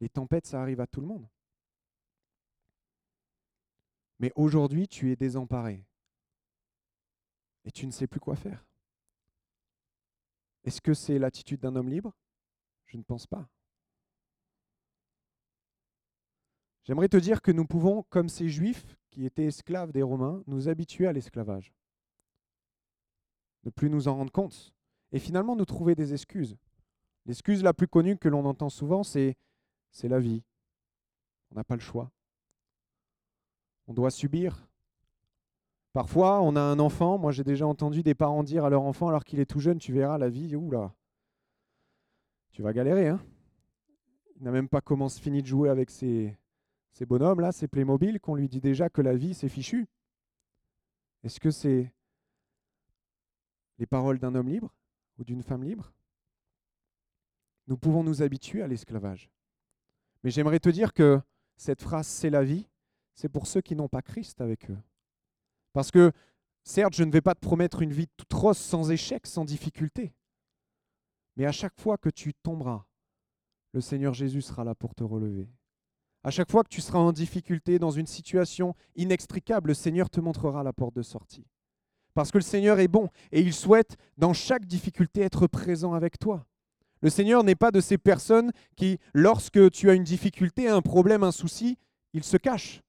Les 0.00 0.08
tempêtes, 0.08 0.46
ça 0.46 0.60
arrive 0.60 0.80
à 0.80 0.86
tout 0.88 1.00
le 1.00 1.06
monde. 1.06 1.28
Mais 4.18 4.32
aujourd'hui, 4.34 4.88
tu 4.88 5.12
es 5.12 5.16
désemparé 5.16 5.84
et 7.64 7.70
tu 7.70 7.86
ne 7.86 7.92
sais 7.92 8.06
plus 8.06 8.20
quoi 8.20 8.36
faire. 8.36 8.66
Est-ce 10.64 10.80
que 10.80 10.94
c'est 10.94 11.18
l'attitude 11.18 11.60
d'un 11.60 11.76
homme 11.76 11.88
libre? 11.88 12.12
Je 12.86 12.96
ne 12.96 13.02
pense 13.02 13.26
pas. 13.26 13.48
J'aimerais 16.84 17.08
te 17.08 17.16
dire 17.16 17.42
que 17.42 17.52
nous 17.52 17.66
pouvons, 17.66 18.02
comme 18.04 18.28
ces 18.28 18.48
Juifs 18.48 18.96
qui 19.10 19.24
étaient 19.24 19.46
esclaves 19.46 19.92
des 19.92 20.02
Romains, 20.02 20.42
nous 20.46 20.68
habituer 20.68 21.06
à 21.06 21.12
l'esclavage. 21.12 21.72
Ne 23.64 23.70
plus 23.70 23.90
nous 23.90 24.08
en 24.08 24.16
rendre 24.16 24.32
compte. 24.32 24.74
Et 25.12 25.18
finalement, 25.18 25.54
nous 25.54 25.64
trouver 25.64 25.94
des 25.94 26.12
excuses. 26.12 26.56
L'excuse 27.26 27.62
la 27.62 27.74
plus 27.74 27.86
connue 27.86 28.16
que 28.16 28.28
l'on 28.28 28.44
entend 28.44 28.68
souvent, 28.68 29.04
c'est 29.04 29.36
c'est 29.92 30.08
la 30.08 30.18
vie. 30.18 30.42
On 31.50 31.54
n'a 31.54 31.64
pas 31.64 31.76
le 31.76 31.80
choix. 31.80 32.10
On 33.86 33.92
doit 33.92 34.10
subir. 34.10 34.66
Parfois, 35.92 36.40
on 36.40 36.56
a 36.56 36.60
un 36.60 36.78
enfant. 36.78 37.18
Moi, 37.18 37.32
j'ai 37.32 37.44
déjà 37.44 37.66
entendu 37.66 38.02
des 38.02 38.14
parents 38.14 38.42
dire 38.42 38.64
à 38.64 38.70
leur 38.70 38.82
enfant, 38.82 39.08
alors 39.08 39.24
qu'il 39.24 39.40
est 39.40 39.46
tout 39.46 39.60
jeune, 39.60 39.78
tu 39.78 39.92
verras 39.92 40.18
la 40.18 40.28
vie, 40.28 40.56
oula, 40.56 40.94
tu 42.50 42.62
vas 42.62 42.72
galérer. 42.72 43.08
Hein 43.08 43.20
Il 44.36 44.44
n'a 44.44 44.50
même 44.50 44.68
pas 44.68 44.80
commencé 44.80 45.20
fini 45.20 45.42
de 45.42 45.46
jouer 45.46 45.68
avec 45.68 45.90
ses, 45.90 46.36
ces 46.92 47.06
bonhommes-là, 47.06 47.52
ces 47.52 47.68
Playmobil, 47.68 48.20
qu'on 48.20 48.34
lui 48.34 48.48
dit 48.48 48.60
déjà 48.60 48.88
que 48.88 49.02
la 49.02 49.14
vie, 49.14 49.34
c'est 49.34 49.48
fichu. 49.48 49.86
Est-ce 51.24 51.40
que 51.40 51.50
c'est 51.50 51.92
les 53.78 53.86
paroles 53.86 54.18
d'un 54.18 54.34
homme 54.34 54.48
libre 54.48 54.74
ou 55.18 55.24
d'une 55.24 55.42
femme 55.42 55.62
libre? 55.62 55.92
Nous 57.68 57.76
pouvons 57.76 58.02
nous 58.02 58.22
habituer 58.22 58.62
à 58.62 58.66
l'esclavage. 58.66 59.30
Mais 60.24 60.30
j'aimerais 60.30 60.58
te 60.58 60.68
dire 60.68 60.92
que 60.92 61.20
cette 61.56 61.82
phrase 61.82 62.06
c'est 62.06 62.30
la 62.30 62.42
vie, 62.42 62.68
c'est 63.14 63.28
pour 63.28 63.46
ceux 63.46 63.60
qui 63.60 63.76
n'ont 63.76 63.88
pas 63.88 64.02
Christ 64.02 64.40
avec 64.40 64.70
eux. 64.70 64.78
Parce 65.72 65.90
que, 65.90 66.12
certes, 66.64 66.94
je 66.94 67.04
ne 67.04 67.10
vais 67.10 67.20
pas 67.20 67.34
te 67.34 67.40
promettre 67.40 67.82
une 67.82 67.92
vie 67.92 68.08
toute 68.16 68.32
rose, 68.32 68.58
sans 68.58 68.90
échec, 68.90 69.26
sans 69.26 69.44
difficulté. 69.44 70.14
Mais 71.36 71.46
à 71.46 71.52
chaque 71.52 71.78
fois 71.80 71.96
que 71.96 72.10
tu 72.10 72.34
tomberas, 72.34 72.84
le 73.72 73.80
Seigneur 73.80 74.12
Jésus 74.12 74.42
sera 74.42 74.64
là 74.64 74.74
pour 74.74 74.94
te 74.94 75.02
relever. 75.02 75.48
À 76.24 76.30
chaque 76.30 76.50
fois 76.50 76.62
que 76.62 76.68
tu 76.68 76.80
seras 76.80 76.98
en 76.98 77.12
difficulté, 77.12 77.78
dans 77.78 77.90
une 77.90 78.06
situation 78.06 78.74
inextricable, 78.94 79.68
le 79.68 79.74
Seigneur 79.74 80.08
te 80.08 80.20
montrera 80.20 80.62
la 80.62 80.72
porte 80.72 80.94
de 80.94 81.02
sortie. 81.02 81.46
Parce 82.14 82.30
que 82.30 82.38
le 82.38 82.42
Seigneur 82.42 82.78
est 82.78 82.88
bon 82.88 83.08
et 83.32 83.40
il 83.40 83.54
souhaite, 83.54 83.96
dans 84.18 84.34
chaque 84.34 84.66
difficulté, 84.66 85.22
être 85.22 85.46
présent 85.46 85.94
avec 85.94 86.18
toi. 86.18 86.46
Le 87.00 87.10
Seigneur 87.10 87.42
n'est 87.42 87.56
pas 87.56 87.72
de 87.72 87.80
ces 87.80 87.98
personnes 87.98 88.52
qui, 88.76 88.98
lorsque 89.14 89.70
tu 89.72 89.90
as 89.90 89.94
une 89.94 90.04
difficulté, 90.04 90.68
un 90.68 90.82
problème, 90.82 91.24
un 91.24 91.32
souci, 91.32 91.76
il 92.12 92.22
se 92.22 92.36
cache. 92.36 92.82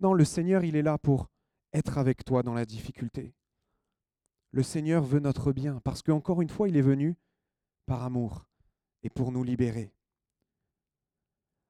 Non, 0.00 0.14
le 0.14 0.24
Seigneur, 0.24 0.64
il 0.64 0.76
est 0.76 0.82
là 0.82 0.96
pour 0.96 1.28
être 1.72 1.98
avec 1.98 2.24
toi 2.24 2.42
dans 2.42 2.54
la 2.54 2.64
difficulté. 2.64 3.34
Le 4.50 4.62
Seigneur 4.62 5.02
veut 5.02 5.20
notre 5.20 5.52
bien, 5.52 5.80
parce 5.80 6.02
qu'encore 6.02 6.42
une 6.42 6.50
fois, 6.50 6.68
il 6.68 6.76
est 6.76 6.82
venu 6.82 7.16
par 7.86 8.02
amour 8.02 8.46
et 9.02 9.10
pour 9.10 9.32
nous 9.32 9.42
libérer. 9.42 9.94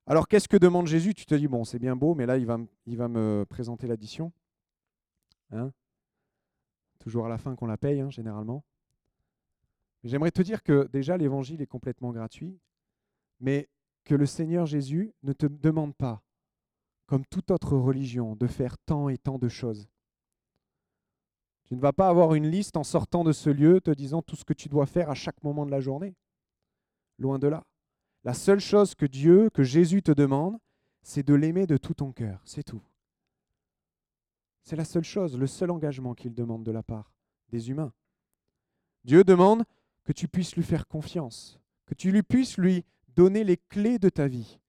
Alors 0.07 0.27
qu'est-ce 0.27 0.49
que 0.49 0.57
demande 0.57 0.89
Jésus? 0.89 1.15
Tu 1.15 1.27
te 1.27 1.35
dis, 1.35 1.47
bon, 1.47 1.65
c'est 1.65 1.79
bien 1.79 1.95
beau, 1.95 2.15
mais 2.15 2.27
là, 2.27 2.37
il 2.37 2.47
va, 2.47 3.09
me 3.09 3.45
présenter 3.49 3.87
l'addition. 3.87 4.33
Hein? 5.53 5.73
Toujours 6.99 7.27
à 7.27 7.29
la 7.29 7.39
fin 7.39 7.55
qu'on 7.55 7.67
la 7.67 7.77
paye, 7.77 8.01
hein, 8.01 8.11
généralement. 8.11 8.65
J'aimerais 10.03 10.33
te 10.33 10.43
dire 10.43 10.65
que 10.65 10.89
déjà 10.93 11.17
l'évangile 11.17 11.63
est 11.63 11.67
complètement 11.67 12.11
gratuit, 12.11 12.59
mais 13.39 13.69
que 14.05 14.17
le 14.17 14.27
Seigneur 14.27 14.67
Jésus 14.67 15.15
ne 15.23 15.33
te 15.33 15.47
demande 15.47 15.95
pas, 15.95 16.25
comme 17.07 17.25
toute 17.27 17.53
autre 17.53 17.77
religion, 17.77 18.35
de 18.35 18.49
faire 18.49 18.79
tant 18.79 19.09
et 19.09 19.19
tant 19.19 19.39
de 19.39 19.49
choses. 19.49 19.89
Tu 21.65 21.75
ne 21.75 21.81
vas 21.81 21.93
pas 21.93 22.09
avoir 22.09 22.35
une 22.35 22.49
liste 22.49 22.77
en 22.77 22.85
sortant 22.85 23.25
de 23.25 23.33
ce 23.33 23.51
lieu 23.51 23.81
te 23.81 23.91
disant 23.91 24.23
tout 24.23 24.37
ce 24.37 24.45
que 24.45 24.53
tu 24.53 24.69
dois 24.69 24.87
faire 24.87 25.11
à 25.11 25.15
chaque 25.15 25.43
moment 25.43 25.65
de 25.65 25.71
la 25.71 25.81
journée. 25.81 26.15
Loin 27.19 27.39
de 27.39 27.49
là. 27.49 27.65
La 28.25 28.35
seule 28.35 28.61
chose 28.61 28.95
que 28.95 29.07
Dieu, 29.07 29.51
que 29.51 29.63
Jésus 29.63 30.03
te 30.03 30.13
demande, 30.13 30.59
c'est 31.03 31.27
de 31.27 31.35
l'aimer 31.35 31.67
de 31.67 31.77
tout 31.77 31.95
ton 31.95 32.13
cœur. 32.13 32.41
C'est 32.45 32.63
tout. 32.63 32.83
C'est 34.63 34.77
la 34.77 34.85
seule 34.85 35.05
chose, 35.05 35.37
le 35.37 35.47
seul 35.47 35.71
engagement 35.71 36.15
qu'il 36.15 36.35
demande 36.35 36.65
de 36.65 36.71
la 36.71 36.83
part 36.83 37.13
des 37.49 37.71
humains. 37.71 37.93
Dieu 39.05 39.25
demande 39.25 39.65
que 40.05 40.13
tu 40.13 40.29
puisses 40.29 40.55
lui 40.55 40.63
faire 40.63 40.87
confiance, 40.87 41.61
que 41.87 41.95
tu 41.95 42.13
lui 42.13 42.23
puisses 42.23 42.57
lui 42.59 42.85
donner 43.09 43.45
les 43.45 43.57
clés 43.57 43.99
de 43.99 44.09
ta 44.09 44.29
vie 44.29 44.61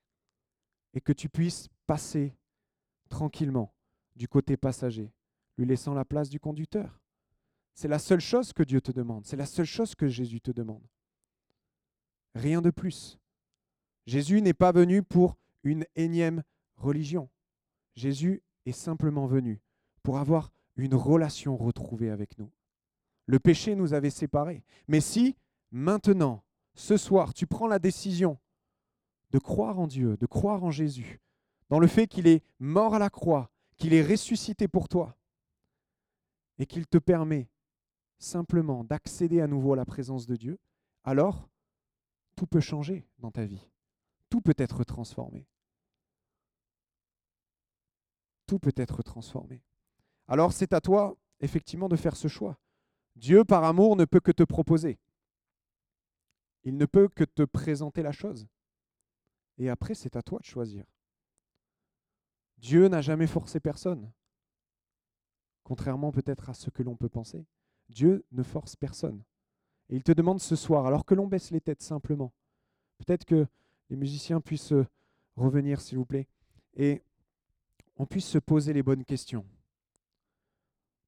et 0.94 1.02
que 1.02 1.14
tu 1.14 1.30
puisses 1.30 1.70
passer 1.86 2.36
tranquillement 3.10 3.74
du 4.16 4.28
côté 4.28 4.58
passager, 4.58 5.12
lui 5.58 5.66
laissant 5.66 5.94
la 5.94 6.06
place 6.06 6.30
du 6.30 6.40
conducteur. 6.40 7.02
C'est 7.74 7.88
la 7.88 8.00
seule 8.00 8.22
chose 8.22 8.54
que 8.54 8.64
Dieu 8.64 8.82
te 8.82 8.92
demande, 8.92 9.26
c'est 9.26 9.38
la 9.38 9.46
seule 9.46 9.66
chose 9.66 9.96
que 9.96 10.08
Jésus 10.08 10.42
te 10.42 10.52
demande. 10.52 10.84
Rien 12.36 12.62
de 12.62 12.70
plus. 12.70 13.20
Jésus 14.06 14.42
n'est 14.42 14.54
pas 14.54 14.72
venu 14.72 15.04
pour 15.04 15.38
une 15.64 15.86
énième 15.96 16.44
religion. 16.76 17.30
Jésus 17.96 18.44
est 18.66 18.72
simplement 18.72 19.28
venu 19.28 19.62
pour 20.02 20.18
avoir 20.18 20.52
une 20.76 20.96
relation 20.96 21.56
retrouvée 21.58 22.10
avec 22.10 22.38
nous. 22.38 22.52
Le 23.26 23.40
péché 23.40 23.76
nous 23.76 23.94
avait 23.94 24.10
séparés. 24.10 24.64
Mais 24.88 25.00
si 25.00 25.38
maintenant, 25.72 26.44
ce 26.74 26.98
soir, 26.98 27.34
tu 27.34 27.48
prends 27.48 27.68
la 27.68 27.80
décision 27.80 28.40
de 29.32 29.40
croire 29.40 29.80
en 29.80 29.88
Dieu, 29.88 30.18
de 30.18 30.26
croire 30.26 30.64
en 30.64 30.72
Jésus, 30.72 31.22
dans 31.70 31.80
le 31.80 31.88
fait 31.88 32.08
qu'il 32.08 32.28
est 32.28 32.44
mort 32.60 32.96
à 32.96 33.00
la 33.00 33.10
croix, 33.10 33.52
qu'il 33.78 33.94
est 33.94 34.06
ressuscité 34.06 34.68
pour 34.68 34.88
toi, 34.90 35.18
et 36.60 36.66
qu'il 36.66 36.88
te 36.88 36.98
permet 36.98 37.50
simplement 38.20 38.84
d'accéder 38.84 39.42
à 39.42 39.48
nouveau 39.48 39.74
à 39.74 39.76
la 39.76 39.86
présence 39.86 40.26
de 40.26 40.36
Dieu, 40.36 40.60
alors 41.04 41.50
tout 42.36 42.48
peut 42.48 42.60
changer 42.60 43.08
dans 43.20 43.32
ta 43.32 43.46
vie. 43.46 43.70
Tout 44.30 44.42
peut 44.42 44.56
être 44.58 44.84
transformé. 44.84 45.48
Tout 48.48 48.60
peut 48.60 48.74
être 48.76 49.04
transformé. 49.04 49.64
Alors 50.28 50.54
c'est 50.54 50.74
à 50.74 50.82
toi, 50.82 51.18
effectivement, 51.40 51.90
de 51.90 51.96
faire 51.96 52.16
ce 52.16 52.28
choix. 52.28 52.58
Dieu, 53.16 53.44
par 53.44 53.64
amour, 53.64 53.96
ne 53.96 54.06
peut 54.06 54.20
que 54.20 54.32
te 54.32 54.44
proposer. 54.44 55.00
Il 56.64 56.78
ne 56.78 56.86
peut 56.86 57.10
que 57.10 57.24
te 57.24 57.44
présenter 57.44 58.02
la 58.02 58.12
chose. 58.12 58.48
Et 59.58 59.70
après, 59.70 59.94
c'est 59.94 60.16
à 60.16 60.22
toi 60.22 60.40
de 60.40 60.46
choisir. 60.46 60.86
Dieu 62.58 62.88
n'a 62.88 63.02
jamais 63.02 63.28
forcé 63.28 63.60
personne. 63.60 64.12
Contrairement 65.74 66.12
peut-être 66.12 66.52
à 66.52 66.54
ce 66.54 66.70
que 66.70 66.84
l'on 66.84 66.96
peut 66.96 67.10
penser. 67.10 67.48
Dieu 67.90 68.24
ne 68.32 68.44
force 68.44 68.76
personne. 68.76 69.24
Et 69.90 69.96
il 69.96 70.04
te 70.04 70.12
demande 70.12 70.40
ce 70.40 70.56
soir, 70.56 70.86
alors 70.86 71.04
que 71.04 71.16
l'on 71.16 71.26
baisse 71.26 71.50
les 71.50 71.62
têtes 71.62 71.82
simplement, 71.82 72.32
peut-être 73.00 73.26
que 73.26 73.48
les 73.90 73.96
musiciens 73.96 74.40
puissent 74.40 74.76
revenir, 75.36 75.82
s'il 75.82 75.98
vous 75.98 76.06
plaît, 76.06 76.28
et 76.76 77.02
on 77.98 78.06
puisse 78.06 78.28
se 78.28 78.38
poser 78.38 78.72
les 78.72 78.84
bonnes 78.84 79.04
questions. 79.04 79.48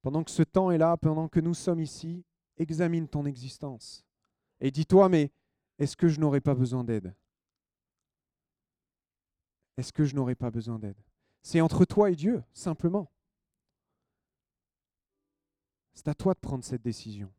Pendant 0.02 0.24
que 0.24 0.32
ce 0.32 0.42
temps 0.42 0.72
est 0.72 0.80
là, 0.80 0.98
pendant 0.98 1.28
que 1.28 1.40
nous 1.40 1.54
sommes 1.54 1.80
ici, 1.80 2.26
examine 2.58 3.08
ton 3.08 3.28
existence. 3.28 4.04
Et 4.62 4.72
dis-toi, 4.72 5.10
mais 5.10 5.32
est-ce 5.78 5.96
que 5.96 6.08
je 6.08 6.20
n'aurais 6.20 6.42
pas 6.42 6.56
besoin 6.56 6.84
d'aide? 6.84 7.14
Est-ce 9.78 9.94
que 9.94 10.06
je 10.06 10.16
n'aurais 10.16 10.34
pas 10.34 10.50
besoin 10.50 10.80
d'aide? 10.80 10.98
C'est 11.44 11.62
entre 11.62 11.86
toi 11.86 12.10
et 12.10 12.16
Dieu, 12.16 12.44
simplement. 12.52 13.12
C'est 15.96 16.08
à 16.08 16.14
toi 16.14 16.34
de 16.34 16.40
prendre 16.40 16.64
cette 16.64 16.84
décision. 16.84 17.32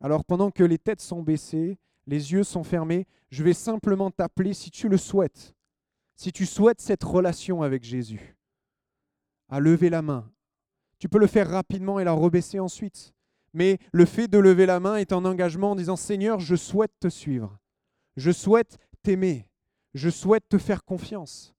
Alors 0.00 0.24
pendant 0.24 0.50
que 0.50 0.64
les 0.64 0.78
têtes 0.78 1.00
sont 1.00 1.22
baissées, 1.22 1.78
les 2.06 2.32
yeux 2.32 2.42
sont 2.42 2.64
fermés, 2.64 3.06
je 3.30 3.44
vais 3.44 3.54
simplement 3.54 4.10
t'appeler 4.10 4.52
si 4.52 4.70
tu 4.70 4.88
le 4.88 4.96
souhaites, 4.96 5.54
si 6.16 6.32
tu 6.32 6.46
souhaites 6.46 6.80
cette 6.80 7.04
relation 7.04 7.62
avec 7.62 7.84
Jésus 7.84 8.36
à 9.48 9.60
lever 9.60 9.90
la 9.90 10.02
main. 10.02 10.30
Tu 10.98 11.08
peux 11.08 11.18
le 11.18 11.26
faire 11.26 11.48
rapidement 11.48 12.00
et 12.00 12.04
la 12.04 12.12
rebaisser 12.12 12.60
ensuite. 12.60 13.14
Mais 13.52 13.78
le 13.92 14.04
fait 14.04 14.26
de 14.26 14.38
lever 14.38 14.66
la 14.66 14.80
main 14.80 14.96
est 14.96 15.12
un 15.12 15.24
engagement 15.24 15.72
en 15.72 15.76
disant 15.76 15.96
Seigneur, 15.96 16.40
je 16.40 16.56
souhaite 16.56 16.92
te 16.98 17.08
suivre. 17.08 17.58
Je 18.16 18.32
souhaite 18.32 18.78
t'aimer. 19.02 19.48
Je 19.92 20.10
souhaite 20.10 20.48
te 20.48 20.58
faire 20.58 20.84
confiance. 20.84 21.54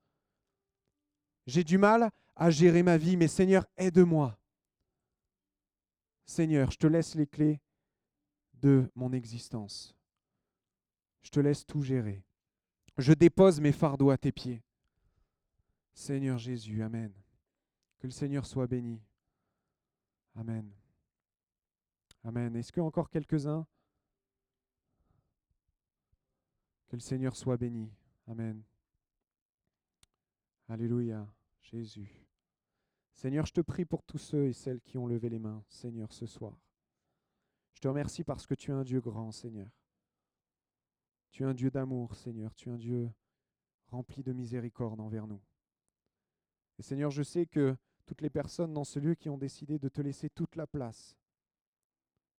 J'ai 1.47 1.63
du 1.63 1.77
mal 1.77 2.09
à 2.35 2.49
gérer 2.49 2.83
ma 2.83 2.97
vie, 2.97 3.15
mais 3.15 3.27
Seigneur, 3.27 3.65
aide-moi. 3.77 4.37
Seigneur, 6.25 6.71
je 6.71 6.77
te 6.77 6.87
laisse 6.87 7.15
les 7.15 7.27
clés 7.27 7.61
de 8.53 8.91
mon 8.95 9.13
existence. 9.13 9.95
Je 11.21 11.29
te 11.29 11.39
laisse 11.39 11.65
tout 11.65 11.81
gérer. 11.81 12.23
Je 12.97 13.13
dépose 13.13 13.59
mes 13.59 13.71
fardeaux 13.71 14.09
à 14.09 14.17
tes 14.17 14.31
pieds. 14.31 14.63
Seigneur 15.93 16.37
Jésus, 16.37 16.81
Amen. 16.81 17.13
Que 17.99 18.07
le 18.07 18.11
Seigneur 18.11 18.45
soit 18.45 18.67
béni. 18.67 19.01
Amen. 20.35 20.69
Amen. 22.23 22.55
Est-ce 22.55 22.71
que 22.71 22.81
encore 22.81 23.09
quelques-uns? 23.09 23.65
Que 26.87 26.95
le 26.95 27.01
Seigneur 27.01 27.35
soit 27.35 27.57
béni. 27.57 27.91
Amen. 28.27 28.61
Alléluia, 30.67 31.27
Jésus. 31.61 32.24
Seigneur, 33.15 33.45
je 33.45 33.53
te 33.53 33.61
prie 33.61 33.85
pour 33.85 34.03
tous 34.03 34.17
ceux 34.17 34.47
et 34.47 34.53
celles 34.53 34.81
qui 34.81 34.97
ont 34.97 35.07
levé 35.07 35.29
les 35.29 35.39
mains, 35.39 35.63
Seigneur, 35.69 36.11
ce 36.11 36.25
soir. 36.25 36.59
Je 37.73 37.79
te 37.79 37.87
remercie 37.87 38.25
parce 38.25 38.45
que 38.45 38.53
tu 38.53 38.71
es 38.71 38.73
un 38.73 38.83
Dieu 38.83 38.99
grand, 38.99 39.31
Seigneur. 39.31 39.69
Tu 41.31 41.43
es 41.43 41.45
un 41.45 41.53
Dieu 41.53 41.71
d'amour, 41.71 42.13
Seigneur. 42.15 42.53
Tu 42.55 42.69
es 42.69 42.71
un 42.73 42.77
Dieu 42.77 43.09
rempli 43.87 44.21
de 44.21 44.33
miséricorde 44.33 44.99
envers 44.99 45.27
nous. 45.27 45.41
Et 46.77 46.83
Seigneur, 46.83 47.09
je 47.09 47.23
sais 47.23 47.45
que 47.45 47.77
toutes 48.05 48.21
les 48.21 48.29
personnes 48.29 48.73
dans 48.73 48.83
ce 48.83 48.99
lieu 48.99 49.15
qui 49.15 49.29
ont 49.29 49.37
décidé 49.37 49.79
de 49.79 49.87
te 49.87 50.01
laisser 50.01 50.29
toute 50.29 50.57
la 50.57 50.67
place, 50.67 51.15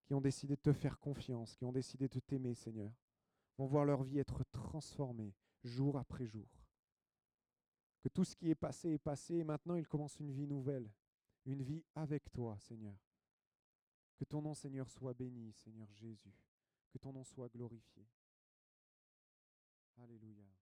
qui 0.05 0.13
ont 0.13 0.21
décidé 0.21 0.57
de 0.57 0.61
te 0.61 0.75
faire 0.75 0.99
confiance, 0.99 1.57
qui 1.57 1.65
ont 1.65 1.73
décidé 1.73 2.07
de 2.07 2.21
t'aimer, 2.21 2.55
Seigneur, 2.55 2.93
vont 3.57 3.67
voir 3.67 3.87
leur 3.87 4.03
vie 4.03 4.19
être 4.19 4.45
transformée 4.53 5.35
jour 5.65 5.97
après 5.97 6.27
jour. 6.27 6.66
Que 8.07 8.09
tout 8.09 8.23
ce 8.23 8.37
qui 8.37 8.49
est 8.49 8.55
passé 8.55 8.91
est 8.91 8.99
passé 8.99 9.39
et 9.39 9.43
maintenant 9.43 9.75
ils 9.75 9.89
commencent 9.89 10.21
une 10.21 10.31
vie 10.31 10.47
nouvelle, 10.47 10.89
une 11.45 11.61
vie 11.61 11.83
avec 11.93 12.31
toi, 12.31 12.57
Seigneur. 12.61 12.95
Que 14.17 14.25
ton 14.25 14.41
nom, 14.41 14.55
Seigneur, 14.55 14.89
soit 14.89 15.13
béni, 15.13 15.53
Seigneur 15.53 15.93
Jésus. 15.93 16.33
Que 16.89 16.99
ton 16.99 17.13
nom 17.13 17.25
soit 17.25 17.49
glorifié. 17.49 18.07
Alléluia. 19.97 20.56